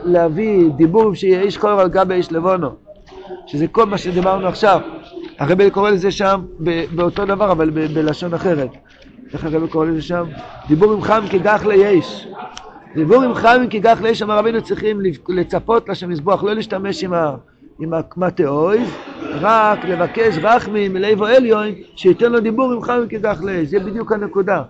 להביא 0.05 0.71
דיבורים 0.77 1.15
שיהיה 1.15 1.41
איש 1.41 1.59
חור 1.59 1.71
על 1.71 1.89
גבי 1.89 2.15
איש 2.15 2.33
לבונו 2.33 2.71
שזה 3.47 3.67
כל 3.67 3.87
מה 3.87 3.99
שדיברנו 3.99 4.49
עכשיו 4.49 4.81
הרב 5.39 5.69
קורא 5.69 5.91
לזה 5.91 6.11
שם 6.11 6.41
באותו 6.95 7.25
דבר 7.25 7.53
אבל 7.53 7.71
בלשון 7.71 8.35
אחרת 8.35 8.71
איך 9.33 9.45
הרב 9.45 9.67
קורא 9.67 9.87
לזה 9.87 10.03
שם? 10.03 10.25
דיבורים 10.69 11.03
חם 11.03 11.25
כגח 11.31 11.65
ליש 11.65 12.29
דיבורים 12.95 13.35
חמים 13.35 13.69
כי 13.69 13.83
כך 13.83 13.99
לאיש 14.03 14.23
אמר 14.23 14.39
רבינו 14.39 14.63
צריכים 14.63 15.01
לצפות 15.29 15.89
לשם 15.89 16.09
מזבוח, 16.09 16.45
לא 16.45 16.55
להשתמש 16.55 17.05
עם, 17.05 17.13
ה, 17.13 17.35
עם 17.81 17.95
הקמטאויז, 17.95 18.89
רק 19.41 19.85
לבקש 19.85 20.39
רחמי 20.43 20.89
מלאיבו 20.89 21.27
עליון, 21.27 21.69
שייתן 21.97 22.33
לו 22.33 22.41
דיבורים 22.41 22.83
חמים 22.83 23.09
כי 23.09 23.17
כך 23.23 23.41
לאיש, 23.43 23.69
זה 23.69 23.81
בדיוק 23.81 24.13
הנקודה. 24.13 24.63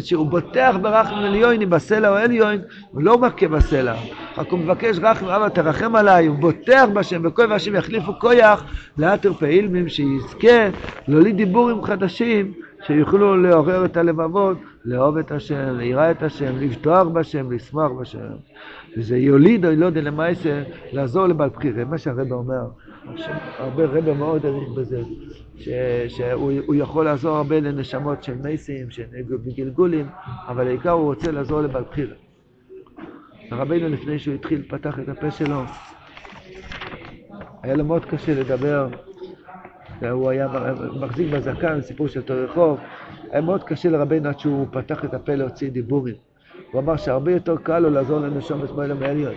שהוא 0.00 0.26
בוטח 0.26 0.76
ברחם 0.82 1.14
עליון 1.14 1.70
בסלע 1.70 2.08
או 2.08 2.14
עליון, 2.14 2.56
הוא 2.90 3.02
לא 3.02 3.18
מכה 3.18 3.48
בסלע, 3.48 3.94
רק 4.38 4.50
הוא 4.50 4.58
מבקש 4.58 4.98
רחם, 5.02 5.26
אבא 5.26 5.48
תרחם 5.48 5.96
עליי, 5.96 6.26
הוא 6.26 6.36
בוטח 6.36 6.88
בשם, 6.92 7.22
וכל 7.24 7.46
והשם 7.50 7.74
יחליפו 7.74 8.12
כויח, 8.18 8.64
לאתר 8.98 9.32
פעילמים 9.32 9.88
שיזכה 9.88 10.68
להוליד 11.08 11.36
דיבורים 11.36 11.82
חדשים, 11.82 12.52
שיוכלו 12.86 13.36
לעורר 13.36 13.84
את 13.84 13.96
הלבבות, 13.96 14.56
לאהוב 14.84 15.16
את 15.16 15.32
השם, 15.32 15.76
ליראה 15.78 16.10
את 16.10 16.22
השם, 16.22 16.58
לבטוח 16.58 17.08
בשם, 17.08 17.52
לשמוח 17.52 17.92
בשם. 18.00 18.28
וזה 18.96 19.16
יוליד 19.16 19.66
או 19.66 19.70
לא 19.70 19.86
יודע 19.86 20.00
למעשה, 20.00 20.62
לעזור 20.92 21.26
לבעל 21.26 21.48
בחירה. 21.48 21.84
מה 21.84 21.98
שהרבא 21.98 22.34
אומר, 22.34 22.66
הרבה 23.58 23.84
רבא 23.84 24.14
מאוד 24.14 24.46
עריך 24.46 24.68
בזה, 24.68 25.02
ש, 25.56 25.68
שהוא 26.08 26.74
יכול 26.74 27.04
לעזור 27.04 27.36
הרבה 27.36 27.60
לנשמות 27.60 28.22
של 28.22 28.34
מייסים, 28.34 28.90
של 28.90 29.04
גלגולים, 29.56 30.06
אבל 30.48 30.66
העיקר 30.66 30.90
הוא 30.90 31.04
רוצה 31.04 31.30
לעזור 31.30 31.60
לבעל 31.60 31.84
בחירה. 31.90 32.14
רבינו 33.52 33.88
לפני 33.88 34.18
שהוא 34.18 34.34
התחיל, 34.34 34.62
פתח 34.68 34.98
את 34.98 35.08
הפה 35.08 35.30
שלו, 35.30 35.62
היה 37.62 37.74
לו 37.74 37.84
מאוד 37.84 38.04
קשה 38.04 38.40
לדבר 38.40 38.88
הוא 40.10 40.30
היה 40.30 40.48
מחזיק 41.00 41.32
בזקן, 41.32 41.80
סיפור 41.80 42.08
של 42.08 42.20
אותו 42.20 42.34
רחוב. 42.36 42.78
היה 43.32 43.40
מאוד 43.40 43.64
קשה 43.64 43.90
לרבנו 43.90 44.28
עד 44.28 44.38
שהוא 44.38 44.66
פתח 44.70 45.04
את 45.04 45.14
הפה 45.14 45.34
להוציא 45.34 45.70
דיבורים. 45.70 46.14
הוא 46.70 46.80
אמר 46.80 46.96
שהרבה 46.96 47.32
יותר 47.32 47.56
קל 47.56 47.78
לו 47.78 47.90
לעזור 47.90 48.18
לנשום 48.20 48.60
בשמאל 48.60 48.90
המעליון. 48.90 49.34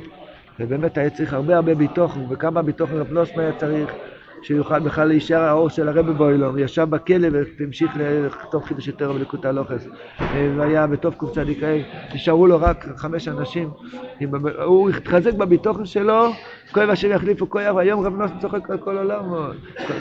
ובאמת 0.60 0.98
היה 0.98 1.10
צריך 1.10 1.34
הרבה 1.34 1.56
הרבה 1.56 1.76
ביטוחן, 1.76 2.20
וכמה 2.30 2.62
ביטוחן 2.62 2.98
רב 2.98 3.12
נוסמה 3.12 3.42
היה 3.42 3.52
צריך 3.58 3.92
שיוכל 4.42 4.80
בכלל 4.80 5.08
להישאר 5.08 5.42
האור 5.42 5.70
של 5.70 5.90
הרבי 5.90 6.14
בוילום. 6.14 6.58
ישב 6.58 6.88
בכלא 6.90 7.28
והמשיך 7.60 7.92
לכתוב 7.98 8.64
חידוש 8.64 8.88
יותר 8.88 9.12
ולקוטה 9.16 9.52
לוחס. 9.52 9.88
והיה 10.58 10.88
בטוב 10.88 11.14
קצ"ה, 11.14 11.44
נשארו 12.14 12.48
לו 12.48 12.62
רק 12.62 12.86
חמש 12.98 13.28
אנשים. 13.28 13.70
הוא 14.66 14.90
התחזק 14.90 15.34
בביטוחן 15.34 15.86
שלו, 15.86 16.26
כואב 16.72 16.90
השם 16.90 17.12
יחליפו 17.12 17.50
כוח, 17.50 17.76
והיום 17.76 18.06
רב 18.06 18.16
נוסן 18.16 18.40
צוחק 18.40 18.70
על 18.70 18.78
כל 18.78 18.98
עולם. 18.98 19.24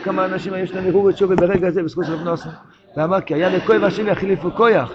כמה 0.05 0.25
אנשים 0.25 0.53
יש 0.57 0.75
להם 0.75 0.87
ערעור 0.87 1.11
את 1.11 1.17
שובי 1.17 1.37
ברגע 1.37 1.69
הזה 1.69 1.83
בזכות 1.83 2.05
רב 2.09 2.21
נוסן. 2.25 2.51
למה? 2.97 3.21
כי 3.21 3.35
היה 3.35 3.49
לכואב 3.49 3.85
השם 3.85 4.09
יחליפו 4.09 4.51
כוח. 4.51 4.93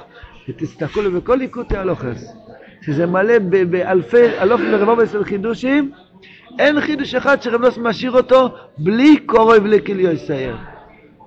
ותסתכלו 0.50 1.12
בכל 1.12 1.36
ליקוטי 1.36 1.78
הלוחס, 1.78 2.34
שזה 2.82 3.06
מלא 3.06 3.40
באלפי, 3.70 4.40
אלוף 4.42 4.62
ורבוב 4.72 5.06
של 5.06 5.24
חידושים, 5.24 5.92
אין 6.60 6.82
חידוש 6.82 7.16
אחד 7.16 7.42
שרב 7.42 7.62
נוס 7.62 7.78
משאיר 7.78 8.12
אותו 8.12 8.50
בלי 8.78 9.18
קורוי 9.26 9.58
ולכליו 9.58 10.12
יסייר. 10.12 10.56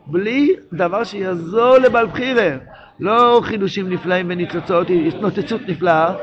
בלי 0.06 0.54
דבר 0.72 1.04
שיעזור 1.04 1.78
לבעל 1.78 2.06
בחירה. 2.06 2.50
לא 3.00 3.40
חידושים 3.44 3.88
נפלאים 3.88 4.26
וניצוצות, 4.28 4.86
נוצצות 5.20 5.60
נפלאה, 5.68 6.14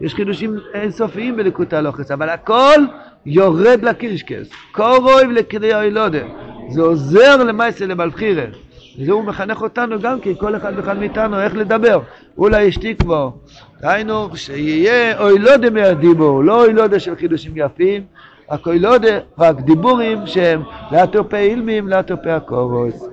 יש 0.00 0.14
חידושים 0.14 0.56
אינסופיים 0.74 1.36
בליקוטי 1.36 1.76
הלוחס, 1.76 2.10
אבל 2.10 2.28
הכל 2.28 2.80
יורד 3.26 3.82
לקישקס. 3.82 4.48
קורוי 4.72 5.26
ולכליו 5.28 5.82
ילודה. 5.82 6.18
זה 6.68 6.82
עוזר 6.82 7.44
למעשה 7.44 7.86
לבעל 7.86 8.10
בחירה. 8.10 8.44
וזה 8.98 9.12
הוא 9.12 9.24
מחנך 9.24 9.62
אותנו 9.62 10.00
גם 10.00 10.20
כן, 10.20 10.34
כל 10.34 10.56
אחד 10.56 10.72
ואחד 10.76 10.98
מאיתנו, 10.98 11.40
איך 11.40 11.56
לדבר. 11.56 12.00
אולי 12.38 12.62
ישתיק 12.62 13.02
בו. 13.02 13.32
דהיינו, 13.80 14.36
שיהיה 14.36 15.20
אוי 15.20 15.38
לא 15.38 15.56
דה 15.56 15.70
מהדיבור, 15.70 16.44
לא 16.44 16.64
אוי 16.64 16.72
לא 16.72 16.86
דה 16.86 17.00
של 17.00 17.16
חידושים 17.16 17.52
יפים, 17.56 18.02
רק 18.50 18.66
אוי 18.66 18.78
לא 18.78 18.98
דה, 18.98 19.18
רק 19.38 19.60
דיבורים 19.60 20.26
שהם 20.26 20.62
לאטו 20.92 21.28
פה 21.28 21.36
אילמים, 21.36 21.88
לאטו 21.88 22.14
פה 22.22 22.34
הקורוס. 22.34 23.08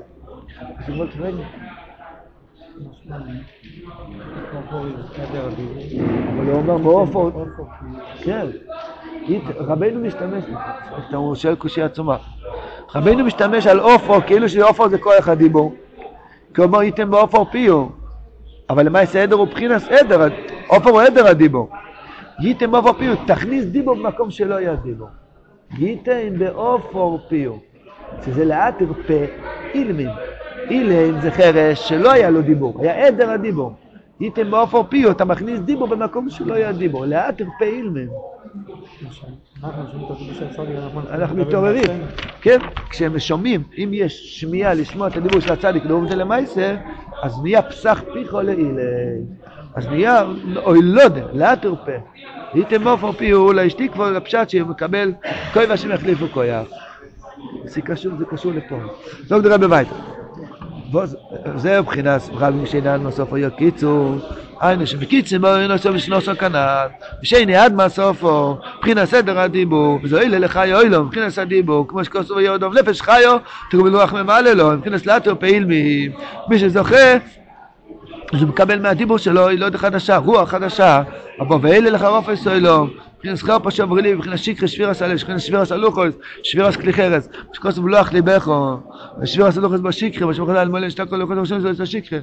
אבל 6.36 6.48
הוא 6.48 6.54
אומר 6.54 6.78
באופן, 6.78 7.40
כן, 8.24 8.46
רבנו 9.58 10.00
משתמש, 10.00 10.44
הוא 11.14 11.36
שואל 11.36 11.56
קושי 11.56 11.82
עצומה, 11.82 12.18
רבנו 12.96 13.24
משתמש 13.24 13.68
על 13.68 13.80
עופו, 13.80 14.22
כאילו 14.28 14.50
שעופו 14.50 14.90
זה 14.90 14.98
כוח 14.98 15.28
הדיבור. 15.28 15.74
כלומר, 16.56 16.84
ייתם 16.84 17.12
בעופו 17.12 17.46
פיו. 17.52 17.88
אבל 18.70 18.86
למעשה 18.86 19.24
עדר 19.24 19.36
הוא 19.36 19.48
בחינס 19.48 19.90
עדר, 19.90 20.28
עופר 20.68 20.90
הוא 20.90 21.02
עדר 21.02 21.28
הדיבור. 21.28 21.70
ייתם 22.40 22.72
בעופו 22.72 22.94
פיו, 22.98 23.16
תכניס 23.28 23.66
דיבור 23.66 23.96
במקום 23.96 24.32
שלא 24.32 24.56
היה 24.56 24.76
דיבור. 24.76 25.10
ייתם 25.78 26.38
בעופו 26.38 27.20
פיו, 27.28 27.54
שזה 28.26 28.46
לאט 28.46 28.76
פה 29.08 29.14
אילמים. 29.74 30.10
אילם 30.70 31.20
זה 31.22 31.32
חרש 31.32 31.90
שלא 31.90 32.12
היה 32.12 32.30
לו 32.30 32.42
דיבור, 32.42 32.82
היה 32.82 33.08
עדר 33.08 33.30
הדיבור. 33.30 33.81
ייתם 34.22 34.52
בעופו 34.52 34.86
פיו, 34.90 35.12
אתה 35.12 35.26
מכניס 35.26 35.60
דיבור 35.60 35.88
במקום 35.88 36.30
שלא 36.30 36.54
היה 36.54 36.72
דיבור, 36.72 37.06
לאט 37.06 37.42
פה 37.60 37.66
אילמים. 37.66 38.10
אנחנו 41.10 41.38
מתעוררים, 41.38 42.02
כן? 42.42 42.58
כשהם 42.90 43.20
שומעים, 43.20 43.64
אם 43.78 43.90
יש 43.94 44.40
שמיעה 44.40 44.74
לשמוע 44.74 45.08
את 45.08 45.18
הדיבור 45.18 45.40
של 45.40 45.54
הצדיק 45.54 45.86
לאום 45.86 46.08
זה 46.08 46.16
למעשה, 46.16 46.76
אז 47.24 47.42
נהיה 47.44 47.62
פסח 47.62 48.04
פיכו 48.14 48.42
לאילי. 48.42 48.84
אז 49.76 49.88
נהיה 49.88 50.24
אוי 50.66 50.80
לא 50.82 51.02
יודע, 51.02 51.26
לאט 51.34 51.62
תרפה. 51.62 51.92
הייתם 52.54 52.88
עופר 52.88 53.12
פיו 53.12 53.54
לאשתי 53.54 53.90
כבר 53.90 54.12
לפשט 54.12 54.50
שהוא 54.50 54.70
מקבל 54.70 55.14
כוי 55.54 55.66
והשם 55.66 55.92
יחליפו 55.92 56.26
כויח. 56.34 56.68
זה 57.66 57.82
קשור, 57.82 58.12
לפה. 58.54 58.76
לא 59.32 59.40
גדרה 59.40 59.58
בבית. 59.58 59.88
זה 61.56 61.82
מבחינת 61.82 62.22
רבי 62.34 62.66
שאינן 62.66 63.04
מסופו 63.04 63.36
קיצור, 63.58 64.16
היינו 64.62 64.88
שבקיצר 64.88 65.38
בו 65.38 65.56
אינו 65.56 65.78
סוף 65.78 65.92
ושנוסו 65.96 66.32
כנ"ל, 66.40 66.88
ושאיני 67.24 67.56
עד 67.56 67.74
מהסופו, 67.74 68.58
מבחינת 68.78 69.10
סדר 69.10 69.40
הדיבור, 69.40 70.00
וזו 70.04 70.20
אילה 70.20 70.40
לחי 70.40 70.74
אוילו, 70.74 71.04
מבחינת 71.04 71.38
הדיבור, 71.38 71.88
כמו 71.88 72.04
שכוסו 72.04 72.36
ויודום 72.36 72.78
נפש 72.78 73.02
חיו, 73.02 73.38
תראו 73.72 73.84
בלוח 73.84 74.14
ממלא 74.14 74.52
לו, 74.52 74.72
מבחינת 74.72 75.06
לאטו 75.06 75.40
פעיל 75.40 75.66
מי. 75.66 76.10
שזוכה, 76.58 77.14
אז 78.34 78.42
הוא 78.42 78.50
מקבל 78.50 78.80
מהדיבור 78.80 79.18
שלו, 79.18 79.48
היא 79.48 79.60
לא 79.60 79.68
חדשה, 79.76 80.18
רוח 80.18 80.50
חדשה, 80.50 81.02
אבל 81.40 81.58
ואלה 81.62 81.90
לך 81.90 82.04
רופס 82.04 82.48
אוילו, 82.48 82.88
מבחינת 83.22 83.38
שכר 83.38 83.58
פשע 83.64 83.86
ברילי, 83.86 84.14
מבחינת 84.14 84.38
שיקרי 84.38 84.68
שבירס 84.68 85.02
עלי, 85.02 85.14
מבחינת 85.14 85.40
שבירס 85.40 85.72
הלוחוס, 85.72 86.16
שבירס 86.44 86.76
כלי 86.76 86.94
חרס, 86.94 87.30
שכוס 87.54 87.78
בלוח 87.78 88.14
ליבכו, 88.14 88.78
שבירס 89.24 89.58
הלוחוס 89.58 89.80
בשיקרי, 89.80 90.26
מה 90.28 90.34
שמחלל 90.34 90.70
מלא 90.70 90.88
כל 91.10 91.16
לוחוס 91.16 91.38
ראשון 91.38 91.74
זה 91.74 91.84
השיקרי. 91.84 92.20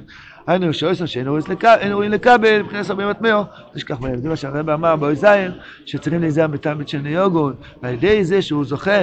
היינו 0.47 0.73
שאויסו 0.73 1.07
שאין 1.07 1.27
רואים 1.27 2.11
לקבל, 2.11 2.61
מבחינת 2.61 2.89
הרבה 2.89 3.09
מטמאו, 3.09 3.43
תשכח 3.73 3.99
מהם, 3.99 4.17
זה 4.17 4.29
מה 4.29 4.35
שהרבא 4.35 4.73
אמר 4.73 4.95
באוי 4.95 5.15
זין, 5.15 5.51
שצריכים 5.85 6.21
להיזהר 6.21 6.47
בתלמיד 6.47 6.87
של 6.87 6.97
ניוגון, 6.97 7.53
ועל 7.83 7.93
ידי 7.93 8.23
זה 8.23 8.41
שהוא 8.41 8.65
זוכה, 8.65 8.99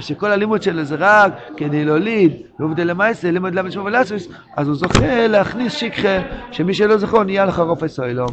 שכל 0.00 0.30
הלימוד 0.30 0.62
שלו 0.62 0.84
זה 0.84 0.96
רק 0.98 1.32
כדי 1.56 1.84
להוליד, 1.84 2.32
ועובדי 2.60 2.84
למעשה, 2.84 3.30
לימוד 3.30 3.54
למד 3.54 3.70
שמו 3.70 3.84
ולסוס, 3.84 4.28
אז 4.56 4.68
הוא 4.68 4.76
זוכה 4.76 5.26
להכניס 5.26 5.74
שיקרי, 5.74 6.18
שמי 6.50 6.74
שלא 6.74 6.96
זכור 6.96 7.22
נהיה 7.22 7.44
לך 7.44 7.58
רופס 7.58 8.00
אוילום. 8.00 8.30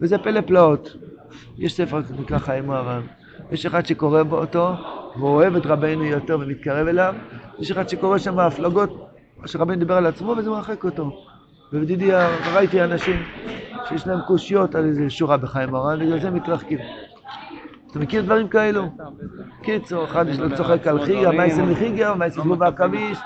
וזה 0.00 0.18
פלא 0.18 0.40
פלאות. 0.40 0.96
יש 1.58 1.74
ספר 1.76 2.00
שנקרא 2.08 2.38
חיים 2.38 2.66
מוהר"ן. 2.66 3.00
יש 3.50 3.66
אחד 3.66 3.86
שקורא 3.86 4.22
בו 4.22 4.38
אותו, 4.38 4.72
והוא 5.16 5.30
אוהב 5.30 5.56
את 5.56 5.66
רבנו 5.66 6.04
יותר 6.04 6.38
ומתקרב 6.40 6.86
אליו. 6.86 7.14
יש 7.58 7.70
אחד 7.70 7.88
שקורא 7.88 8.18
שם 8.18 8.38
הפלגות, 8.38 9.10
מה 9.38 9.48
שרבנו 9.48 9.78
דיבר 9.78 9.94
על 9.94 10.06
עצמו, 10.06 10.34
וזה 10.38 10.50
מרחק 10.50 10.84
אותו. 10.84 11.22
ובדידי 11.72 12.10
ראיתי 12.54 12.82
אנשים 12.84 13.22
שיש 13.88 14.06
להם 14.06 14.20
קושיות 14.26 14.74
על 14.74 14.84
איזה 14.84 15.10
שורה 15.10 15.36
בחיים 15.36 15.70
מוהר"ן, 15.70 16.00
בגלל 16.00 16.20
זה 16.20 16.30
מתרחקים. 16.30 16.78
אתה 17.96 18.04
מכיר 18.04 18.22
דברים 18.22 18.48
כאלו? 18.48 18.82
קיצור, 19.62 20.04
אחד 20.04 20.28
יש 20.28 20.38
לו 20.38 20.56
צוחק 20.56 20.86
על 20.86 21.04
חיגה, 21.04 21.32
מה 21.32 21.46
יעשה 21.46 21.62
מחיגה, 21.62 22.14
מה 22.14 22.24
יעשה 22.24 22.40
גבול 22.40 22.56
בעכביש. 22.56 23.18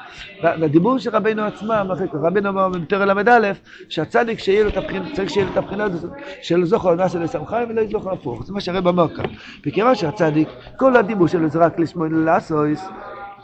והדיבור 0.43 0.99
של 0.99 1.11
רבנו 1.11 1.43
עצמם, 1.43 1.87
רבנו 2.13 2.49
אמר 2.49 2.69
במטר 2.69 3.05
ל"א, 3.05 3.53
שהצדיק 3.89 4.39
שיהיה 4.39 4.65
לו 4.65 4.71
את 4.71 4.77
הבחינה, 4.77 5.05
צריך 5.13 5.31
שיהיה 5.31 5.47
לו 5.47 5.53
את 5.53 5.57
הבחינה 5.57 5.85
הזאת 5.85 6.11
של 6.43 6.65
זוכר 6.65 6.95
נעשה 6.95 7.19
לסמכיים 7.19 7.71
ולא 7.71 7.81
יזוכר 7.81 8.13
הפוך. 8.13 8.45
זה 8.47 8.53
מה 8.53 8.61
שהרב 8.61 8.89
אמר 8.89 9.09
כאן. 9.09 9.25
וכיוון 9.67 9.95
שהצדיק, 9.95 10.49
כל 10.77 10.97
הדיבור 10.97 11.27
שלו 11.27 11.49
זה 11.49 11.59
רק 11.59 11.79
לשמוע 11.79 12.09
לעשויס, 12.11 12.89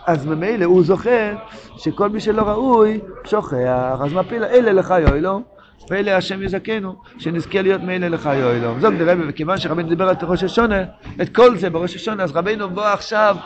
אז 0.06 0.26
ממילא 0.26 0.64
הוא 0.64 0.84
זוכר 0.84 1.34
שכל 1.76 2.08
מי 2.08 2.20
שלא 2.20 2.42
ראוי, 2.42 3.00
שוכח. 3.24 3.98
אז 4.04 4.12
מפיל 4.12 4.44
אלה 4.44 4.72
לך 4.72 4.94
יוי 5.00 5.20
לו. 5.20 5.55
ואלה 5.90 6.16
השם 6.16 6.42
יזכנו, 6.42 6.94
שנזכה 7.18 7.62
להיות 7.62 7.82
מאלה 7.82 8.08
לך 8.08 8.30
יואלו. 8.34 8.80
זאת 8.80 8.92
רבי, 9.00 9.22
וכיוון 9.28 9.58
שרבינו 9.58 9.88
דיבר 9.88 10.08
על 10.08 10.16
ראש 10.22 10.42
השונה, 10.42 10.84
את 11.22 11.36
כל 11.36 11.56
זה 11.56 11.70
בראש 11.70 11.94
השונה, 11.94 12.22
אז 12.22 12.36
רבינו 12.36 12.70
בוא 12.70 12.82
עכשיו 12.82 13.36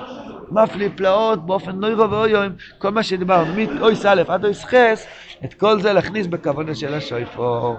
מפליא 0.51 0.89
פלאות 0.97 1.47
באופן 1.47 1.71
נוירו 1.71 2.11
ואויום, 2.11 2.53
כל 2.79 2.91
מה 2.91 3.03
שדיברנו, 3.03 3.53
מאויס 3.75 4.07
א' 4.07 4.23
עד 4.29 4.45
אויס 4.45 4.65
חס, 4.65 5.07
את 5.45 5.55
כל 5.55 5.81
זה 5.81 5.93
להכניס 5.93 6.27
בכוונה 6.27 6.75
של 6.75 6.95
השויפור. 6.95 7.77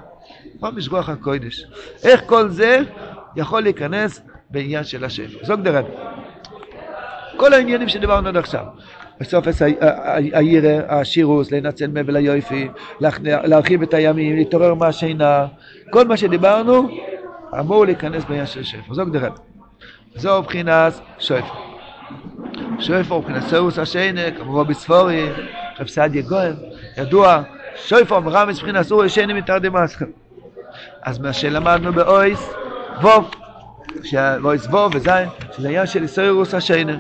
ממש 0.61 0.89
רוח 0.89 1.09
הקודש. 1.09 1.65
איך 2.03 2.21
כל 2.25 2.49
זה 2.49 2.79
יכול 3.35 3.61
להיכנס 3.61 4.21
בעניין 4.49 4.83
של 4.83 5.05
השם. 5.05 5.25
זאת 5.41 5.59
רבי. 5.65 5.89
כל 7.37 7.53
העניינים 7.53 7.89
שדיברנו 7.89 8.29
עד 8.29 8.37
עכשיו. 8.37 8.65
בסוף 9.21 9.45
הירא, 10.34 10.81
השירוס, 10.88 11.51
לנצל 11.51 11.88
מבל 11.88 12.15
היופי, 12.15 12.67
להרחיב 13.23 13.81
את 13.81 13.93
הימים, 13.93 14.36
להתעורר 14.36 14.73
מהשינה, 14.73 15.45
כל 15.89 16.07
מה 16.07 16.17
שדיברנו 16.17 16.89
אמור 17.60 17.86
להיכנס 17.86 18.23
בעניין 18.25 18.45
של 18.45 18.63
שפר. 18.63 18.93
זו 18.93 19.05
גדרת. 19.05 19.39
זו 20.15 20.41
מבחינת 20.41 20.93
שפר. 21.19 21.53
שפר 22.79 23.17
מבחינת 23.17 23.43
סאוס 23.43 23.79
השינה, 23.79 24.31
כמובן 24.31 24.69
בספורי, 24.69 25.29
רב 25.79 25.88
סעדיה 25.88 26.21
גוהן, 26.21 26.53
ידוע, 26.97 27.41
שפר 27.75 28.19
מרמז 28.19 28.57
מבחינת 28.60 28.91
אורי 28.91 29.10
שינה 29.10 29.34
מתרדמאסכם. 29.34 30.05
אז 31.03 31.19
מה 31.19 31.34
שלמדנו 31.34 31.93
באויס, 31.93 32.53
ווב, 33.01 33.31
ואויס 34.13 34.65
ווב 34.65 34.95
וזין, 34.95 35.27
שזה 35.57 35.67
עניין 35.67 35.88
של 35.88 36.07
סאוס 36.07 36.53
השינה. 36.53 36.97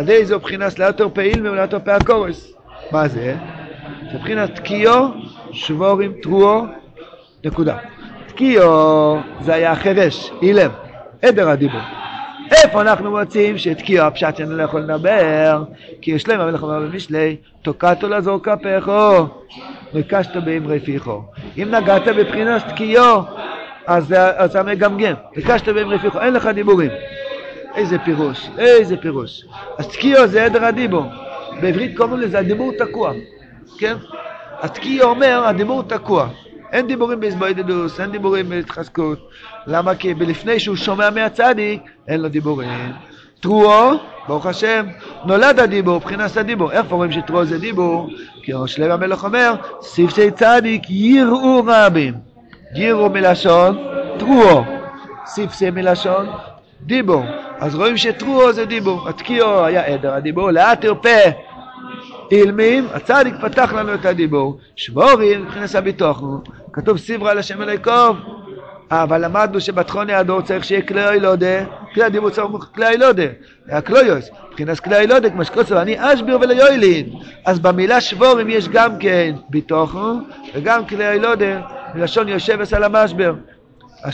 ידי 0.00 0.24
זו 0.24 0.36
מבחינת 0.36 0.78
לאתר 0.78 1.08
פעיל 1.12 1.48
ולאתר 1.48 1.78
פה 1.84 1.94
הקורס. 1.94 2.52
מה 2.92 3.08
זה? 3.08 3.36
זה 4.12 4.18
מבחינת 4.18 4.54
תקיעו, 4.54 5.06
שבורים, 5.52 6.12
תרועו, 6.22 6.64
נקודה. 7.44 7.76
תקיעו 8.26 9.18
זה 9.40 9.54
היה 9.54 9.74
חירש, 9.74 10.30
אילם, 10.42 10.70
עדר 11.22 11.48
הדיבור. 11.48 11.80
איפה 12.52 12.80
אנחנו 12.80 13.10
מוצאים 13.10 13.58
שתקיעו 13.58 14.06
הפשט 14.06 14.36
שאני 14.36 14.56
לא 14.56 14.62
יכול 14.62 14.80
לדבר? 14.80 15.64
כי 16.02 16.10
יש 16.10 16.28
להם 16.28 16.40
המלך 16.40 16.62
אומר 16.62 16.80
במשלי, 16.80 17.36
תוקעתו 17.62 18.08
לעזור 18.08 18.42
כפיכו, 18.42 19.26
וקשת 19.94 20.36
באמרי 20.36 20.80
פיכו. 20.80 21.22
אם 21.58 21.68
נגעת 21.70 22.08
בבחינת 22.08 22.68
תקיעו, 22.68 23.22
אז 23.86 24.12
אתה 24.44 24.62
מגמגם, 24.62 25.14
וקשת 25.36 25.68
באמרי 25.68 25.98
פיכו, 25.98 26.20
אין 26.20 26.34
לך 26.34 26.46
דיבורים. 26.46 26.90
איזה 27.76 27.98
פירוש, 27.98 28.50
איזה 28.58 28.96
פירוש. 28.96 29.44
אז 29.78 29.88
תקיעו 29.88 30.26
זה 30.26 30.44
עדר 30.44 30.64
הדיבור. 30.64 31.04
בעברית 31.60 31.96
קוראים 31.96 32.20
לזה 32.20 32.38
הדיבור 32.38 32.72
תקוע, 32.78 33.12
כן? 33.78 33.96
אז 34.60 34.70
תקיעו 34.70 35.10
אומר 35.10 35.42
הדיבור 35.46 35.82
תקוע. 35.82 36.28
אין 36.72 36.86
דיבורים 36.86 37.20
בהסבוידדוס, 37.20 38.00
אין 38.00 38.12
דיבורים 38.12 38.48
בהתחזקות. 38.48 39.18
למה? 39.66 39.94
כי 39.94 40.14
לפני 40.14 40.60
שהוא 40.60 40.76
שומע 40.76 41.10
מהצדיק, 41.10 41.82
אין 42.08 42.20
לו 42.20 42.28
דיבורים. 42.28 42.92
תרועו, 43.40 43.90
ברוך 44.28 44.46
השם, 44.46 44.86
נולד 45.24 45.60
הדיבור, 45.60 45.96
מבחינת 45.96 46.36
הדיבור. 46.36 46.72
איך 46.72 46.86
רואים 46.90 47.12
שתרועו 47.12 47.44
זה 47.44 47.58
דיבור? 47.58 48.08
כי 48.42 48.52
שלם 48.66 48.90
המלך 48.90 49.24
אומר, 49.24 49.54
ספסי 49.80 50.30
צדיק 50.30 50.82
יראו 50.90 51.62
רבים. 51.66 52.14
גירו 52.74 53.10
מלשון 53.10 53.78
טרואו, 54.18 54.64
סיפסה 55.26 55.70
מלשון 55.70 56.26
דיבור. 56.82 57.24
אז 57.58 57.74
רואים 57.74 57.96
שטרואו 57.96 58.52
זה 58.52 58.64
דיבור, 58.64 59.08
התקיעו 59.08 59.64
היה 59.64 59.84
עדר 59.84 60.12
הדיבור, 60.12 60.50
לאט 60.50 60.80
תרפה 60.80 61.08
אילמים, 62.32 62.86
הצדיק 62.94 63.34
פתח 63.40 63.72
לנו 63.72 63.94
את 63.94 64.04
הדיבור. 64.04 64.58
שבורים, 64.76 65.42
מבחינת 65.42 65.74
הביטוח, 65.74 66.22
כתוב 66.72 66.98
סיברה 66.98 67.34
לשם 67.34 67.62
אלוהיקוב. 67.62 68.16
אבל 68.90 69.24
למדנו 69.24 69.60
שבתחוני 69.60 70.14
הדור 70.14 70.42
צריך 70.42 70.64
שיהיה 70.64 70.82
כלי 70.82 71.08
אילודה, 71.08 71.64
כלי 71.94 72.04
הדיבור 72.04 72.30
צריך 72.30 72.46
כלי 72.74 72.88
אילודה, 72.88 73.22
הקלויוס, 73.68 74.30
מבחינת 74.50 74.80
כלי 74.80 75.00
אילודה, 75.00 75.30
כמו 75.30 75.44
שקוצר, 75.44 75.82
אני 75.82 75.96
אשביר 75.98 76.38
וליועלין. 76.40 77.06
אז 77.44 77.60
במילה 77.60 78.00
שבורים 78.00 78.50
יש 78.50 78.68
גם 78.68 78.98
כן 78.98 79.34
ביטוחו, 79.48 80.12
וגם 80.54 80.86
כלי 80.86 81.12
אילודה, 81.12 81.60
מלשון 81.94 82.28
יושב 82.28 82.58
על 82.76 82.84
המשבר. 82.84 83.34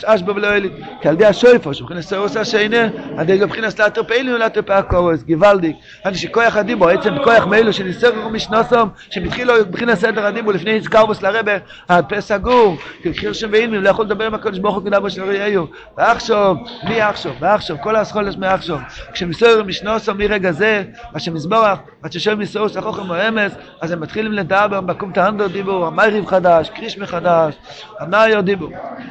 אשבר 0.04 0.32
ולא 0.36 0.46
אלי, 0.46 0.68
כי 1.00 1.08
על 1.08 1.14
ידי 1.14 1.26
השויפו, 1.26 1.74
שבחינס 1.74 2.08
סרוס 2.08 2.36
השיינה, 2.36 2.88
על 3.16 3.28
ידי 3.28 3.44
מבחינס 3.44 3.80
לאטר 3.80 4.02
פעילים 4.02 4.34
ולאטר 4.34 4.62
פעקורס, 4.62 5.22
גיוולדיק. 5.22 5.76
אני 6.06 6.14
שכוח 6.14 6.56
הדיבו, 6.56 6.88
עצם 6.88 7.14
כוח 7.24 7.46
מאלו 7.46 7.72
שניסר 7.72 8.28
משנוסום, 8.28 8.88
שמתחילו 9.10 9.54
מבחינס 9.68 10.00
סדר 10.00 10.26
הדיבו 10.26 10.52
לפני 10.52 10.76
הזכרבוס 10.76 11.22
לרבה, 11.22 11.52
הפה 11.88 12.20
סגור, 12.20 12.76
כקריר 13.02 13.32
שם 13.32 13.48
ואילמים, 13.52 13.82
לא 13.82 13.88
יכול 13.88 14.04
לדבר 14.04 14.26
עם 14.26 14.34
הקודש 14.34 14.58
ברוך 14.58 14.74
הוא 14.74 14.84
כדבו 14.84 15.10
של 15.10 15.22
ראיהו. 15.22 15.66
ועכשיו, 15.98 16.56
מי 16.88 17.00
עכשיו? 17.00 17.32
ועכשיו, 17.40 17.76
כל 17.82 17.96
האסכולס 17.96 18.36
מעכשיו. 18.36 18.78
כשמסויר 19.12 19.62
משנוסום 19.62 20.18
מרגע 20.18 20.52
זה, 20.52 20.82
מה 21.12 21.20
שמזבורך, 21.20 21.78
עד 22.02 22.12
ששואל 22.12 22.34
מסורוס 22.36 22.76
החוכם 22.76 23.10
או 23.10 23.28
אמס, 23.28 23.52
אז 23.80 23.90
הם 23.90 24.00
מתחילים 24.00 24.32
לדבר, 24.32 24.80
מקום 24.80 25.12
תהנדו 25.12 25.48
דיבור, 25.48 25.86
המייריב 25.86 26.26
חדש, 26.26 26.70
קריש 26.70 26.98
מחדש, 26.98 27.54
המאיו 28.00 28.42
דיבור. 28.42 28.70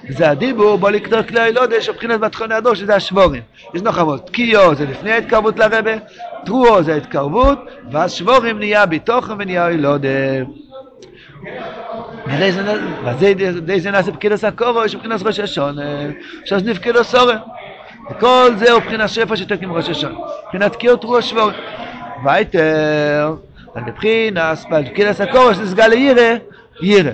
זה 0.09 0.29
הדיבור, 0.29 0.70
בוא 0.77 0.89
לקטור 0.89 1.21
כלי 1.21 1.39
הילודה, 1.39 1.81
שבחינת 1.81 2.19
בתחוני 2.19 2.55
הדור, 2.55 2.73
שזה 2.73 2.95
השבורים. 2.95 3.41
יש 3.73 3.81
נוחמות, 3.81 4.27
תקיעו 4.27 4.75
זה 4.75 4.85
לפני 4.85 5.11
ההתקרבות 5.11 5.59
לרבה, 5.59 5.91
טרואו 6.45 6.83
זה 6.83 6.93
ההתקרבות, 6.93 7.59
ואז 7.91 8.11
שבורים 8.11 8.59
נהיה 8.59 8.85
בתוכם 8.85 9.33
ונהיה 9.39 9.65
הילודה. 9.65 10.09
ודי 12.25 13.79
זה 13.79 13.91
נעשה 13.91 14.11
פקידוס 14.11 14.43
הקורו, 14.43 14.85
יש 14.85 14.95
מבחינת 14.95 15.21
ראש 15.21 15.39
השונה, 15.39 15.81
שאז 16.45 16.63
נפקדו 16.63 17.03
סורם. 17.03 17.37
וכל 18.11 18.49
זה 18.55 18.71
הוא 18.71 18.81
מבחינת 18.81 19.09
שפע 19.09 19.35
שתק 19.35 19.57
עם 19.61 19.71
ראש 19.71 19.89
השונה. 19.89 20.15
מבחינת 20.45 20.73
תקיעו 20.73 20.97
טרואו 20.97 21.21
שבורים. 21.21 21.55
וייטר, 22.25 23.35
על 23.75 23.83
מבחינת 23.83 24.57
פקידוס 24.91 25.21
הקורו, 25.21 25.55
שנסגל 25.55 25.87
לירא, 25.87 26.35
ירא. 26.81 27.11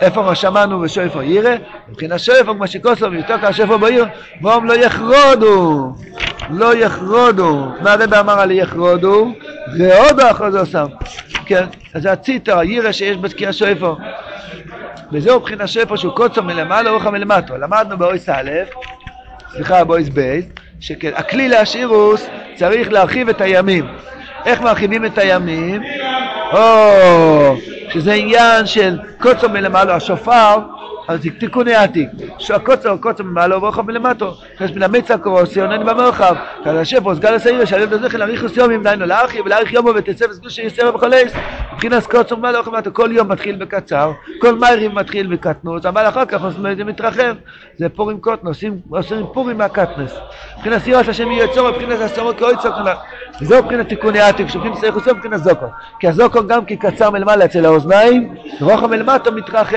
איפה 0.00 0.22
מה 0.22 0.34
שמענו 0.34 0.80
בשויפו 0.80 1.22
ירא? 1.22 1.54
מבחינת 1.88 2.20
שויפו, 2.20 2.54
כמו 2.54 2.66
שכוסלו 2.66 3.10
ויתוק 3.10 3.44
השויפו 3.44 3.78
בעיר, 3.78 4.06
ואום 4.42 4.66
לא 4.66 4.74
יחרודו, 4.74 5.92
לא 6.50 6.76
יחרודו. 6.76 7.66
מה 7.82 7.92
הרב 7.92 8.14
אמר 8.14 8.40
על 8.40 8.50
יחרודו? 8.50 9.32
ראודו 9.78 10.30
אחרי 10.30 10.52
זה 10.52 10.60
עושה. 10.60 10.84
כן, 11.46 11.64
אז 11.94 12.02
זה 12.02 12.12
הציטר, 12.12 12.58
הירא 12.58 12.92
שיש 12.92 13.16
בתקיע 13.16 13.52
שויפו. 13.52 13.96
וזהו 15.12 15.40
מבחינת 15.40 15.68
שויפו 15.68 15.96
שהוא 15.96 16.12
קוצו 16.16 16.42
מלמעלה 16.42 16.90
ורוחם 16.90 17.12
מלמטו. 17.12 17.56
למדנו 17.56 17.98
באויס 17.98 18.28
א', 18.28 18.50
סליחה, 19.52 19.84
באויס 19.84 20.08
ב', 20.14 20.40
שהכלי 20.80 21.48
להשירוס 21.48 22.26
צריך 22.54 22.92
להרחיב 22.92 23.28
את 23.28 23.40
הימים. 23.40 23.86
איך 24.46 24.60
מרחיבים 24.60 25.04
את 25.04 25.18
הימים? 25.18 25.82
או, 26.52 27.56
שזה 27.94 28.12
עניין 28.12 28.66
של 28.66 28.98
קוצו 29.20 29.48
מלמעלה, 29.48 29.94
השופר, 29.94 30.58
אז 31.10 31.20
תיקוני 31.38 31.74
עתיק. 31.74 32.08
הקוצו, 32.54 32.98
קוצו 33.00 33.24
מלמעלה 33.24 33.56
וברוחב 33.56 33.86
מלמטו. 33.86 34.34
אז 34.60 34.70
מן 34.70 34.82
המיצה 34.82 35.18
קורוסי 35.18 35.60
עונן 35.60 35.86
במרחב. 35.86 36.34
כאן 36.64 36.76
השפו, 36.76 37.14
סגל 37.14 37.34
הסעיר, 37.34 37.64
שעל 37.64 37.82
ידי 37.82 37.98
זכר 37.98 38.18
להאריכוס 38.18 38.56
יומים, 38.56 38.82
דיינו 38.82 39.06
להרחיב 39.06 39.46
ולהאריך 39.46 39.72
יומו 39.72 39.90
ותצא 39.94 40.26
וסגוש 40.30 40.54
שיסר 40.54 40.90
וכולי. 40.94 41.22
מבחינת 41.72 42.06
קוצו 42.06 42.36
מלמעלה 42.36 42.60
וברוחב 42.60 42.70
מלמטו, 42.72 42.94
כל 42.94 43.12
יום 43.12 43.28
מתחיל 43.32 43.56
בקצר, 43.56 44.12
כל 44.40 44.58
מיירים 44.58 44.94
מתחיל 44.94 45.26
בקטנוס, 45.26 45.86
אבל 45.86 46.08
אחר 46.08 46.24
כך 46.24 46.42
זה 46.76 46.84
מתרחב. 46.84 47.34
זה 47.78 47.88
פורים 47.88 48.20
קוטנוס, 48.20 48.64
עושים 48.90 49.24
פורים 49.32 49.58
מהקטנוס. 49.58 50.12
מבחינת 50.56 50.82
סירת 50.82 51.08
השם 51.08 51.30
יהיה 51.30 51.48
צור, 51.48 51.70
מבחינת 51.70 52.00
הסורות 52.00 52.38
כאוי 52.38 52.56
צוקנה. 52.62 52.94
וזהו 53.40 53.62
מבחינת 53.62 53.88
תיקוני 53.88 54.20
עתיק, 54.20 54.48
שמבחינת 54.48 54.76
סייחוס 54.76 55.06
יום, 55.06 55.16
מבחינת 55.16 55.44
זוקו. 55.44 55.66
כי 56.00 56.08
הזוקו 56.08 56.46
גם 56.46 56.64
כי 56.64 56.76
קצר 56.76 57.10
מלמעלה 57.10 57.44
אצל 57.44 57.64
האוזניים, 57.64 58.34
ורוחב 58.60 58.86
מלמטו 58.86 59.32
מתרחב, 59.32 59.76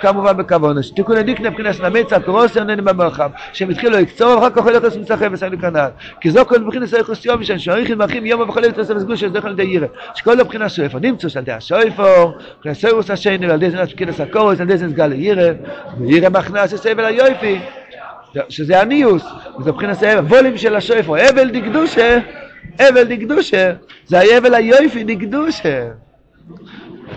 כמובן 0.00 0.36
בכוונש. 0.52 0.90
תיקוני 0.90 1.22
דיקנה 1.22 1.50
מבחינת 1.50 1.80
נמיצה, 1.80 2.20
קורוסי 2.20 2.58
עונן 2.58 2.84
במרחב. 2.84 3.30
שהם 3.52 3.70
התחילו 3.70 3.98
לקצור, 3.98 4.38
אחר 4.38 4.50
כך 4.50 4.64
הולך 4.64 4.84
לסמצחב 4.84 5.32
וסיינו 5.32 5.58
כנעל. 5.58 5.90
כי 6.20 6.30
זוקו 6.30 6.54
מבחינת 6.60 6.88
סייחוס 6.88 7.24
יום, 7.24 7.40
משם 7.40 7.58
שעריכים 7.58 7.98
מרחים 7.98 8.26
יום 8.26 8.48
וכולי 8.48 8.68
לתוסף 8.68 8.94
וסגוש 8.96 9.20
שזכר 9.20 9.48
על 9.48 9.52
ידי 9.52 9.62
ירא. 9.62 9.86
שכל 10.14 10.40
הבחינת 10.40 10.70
שויפו, 10.70 10.98
נמצאו 10.98 11.28
על 11.36 11.42
ידי 11.42 11.52
השויפו, 11.52 12.32
מבחינת 12.56 12.76
סייחוס 12.76 13.10
השני, 13.10 13.46
ועל 13.46 13.62
ידי 13.62 13.70
זה 13.70 13.82
נפקיד 13.82 14.08
הסקורוס, 14.08 14.60
על 14.60 14.66
ידי 14.66 14.78
זה 14.78 14.86
נסגל 14.86 15.06
לירא, 15.06 15.52
וירא 16.00 16.28
מכנס 16.28 16.72
הסבל 16.72 17.04
היופי. 17.04 17.58
שזה 18.48 18.80
הניוס, 18.80 19.22
וזה 19.60 19.72
מבחינת 19.72 20.02
הוולים 20.02 20.58
של 20.58 20.76
השויפו, 20.76 21.16
אבל 21.16 21.50
דקדושה, 21.50 22.18
אבל 22.80 23.04
דקדושה, 23.04 23.72
זה 24.06 24.20
האבל 24.20 24.54
היופי 24.54 25.04
דקדושה. 25.04 25.88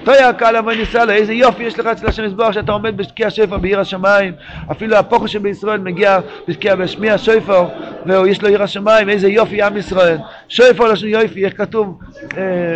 תויה 0.06 0.34
קל 0.34 0.56
אבוי 0.56 0.78
ניסה 0.78 1.06
לו, 1.06 1.12
איזה 1.12 1.34
יופי 1.34 1.63
יש 1.63 1.80
לך 1.80 1.86
אצל 1.86 2.08
השם 2.08 2.26
יסבור 2.26 2.52
שאתה 2.52 2.72
עומד 2.72 2.98
בתקיע 2.98 3.30
שפר 3.30 3.58
בעיר 3.58 3.80
השמיים, 3.80 4.34
אפילו 4.72 4.96
הפוכו 4.96 5.28
שבישראל 5.28 5.80
מגיע 5.80 6.20
בתקיע 6.48 6.76
בשמיע 6.76 7.18
שופר, 7.18 7.65
ויש 8.06 8.41
לו 8.41 8.48
עיר 8.48 8.63
השמיים, 8.63 9.10
איזה 9.10 9.28
יופי 9.28 9.62
עם 9.62 9.78
ישראל. 9.78 10.18
שופר 10.50 10.91
לשון 10.91 11.10
יופי, 11.10 11.46
איך 11.46 11.58
כתוב, 11.58 12.00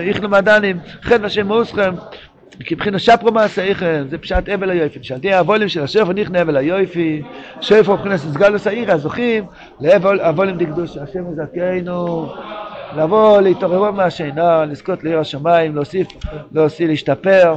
איך 0.07 0.23
למדנים, 0.23 0.79
חן 1.01 1.25
השם 1.25 1.47
מאוסכם, 1.47 1.93
כי 2.65 2.75
מבחינת 2.75 2.99
שפרו 2.99 3.31
מעשייכם, 3.31 4.03
זה 4.09 4.17
פשט 4.17 4.49
אבל 4.49 4.69
היופי. 4.69 4.99
שעל 5.01 5.19
הוולים 5.33 5.69
של 5.69 5.83
השפר 5.83 6.13
נכנה 6.13 6.41
אבל 6.41 6.57
היופי, 6.57 7.21
שפר 7.61 7.93
מבחינת 7.93 8.17
סגלוס 8.17 8.67
העיר, 8.67 8.91
הזוכים, 8.91 9.45
להוולים 9.81 10.57
דקדוש, 10.57 10.97
השם 10.97 11.23
יזכנו, 11.31 12.33
לבוא, 12.97 13.41
להתעוררו 13.41 13.91
מהשינה, 13.91 14.65
לזכות 14.65 15.03
לעיר 15.03 15.19
השמיים, 15.19 15.75
להוסיף, 15.75 16.07
להוסיף, 16.51 16.87
להשתפר, 16.87 17.55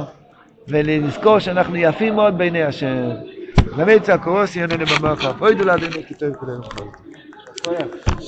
ולזכור 0.67 1.39
שאנחנו 1.39 1.75
יפים 1.75 2.15
מאוד 2.15 2.37
בעיני 2.37 2.63
השם. 2.63 3.09
ומיצה 3.77 4.17
קורוסי 4.17 4.63
עננו 4.63 4.85
במרחב, 4.85 5.41
אוי 5.41 5.55
דולדנו 5.55 5.99
כי 6.07 6.13
טוב 6.13 6.29
כולנו 6.35 6.61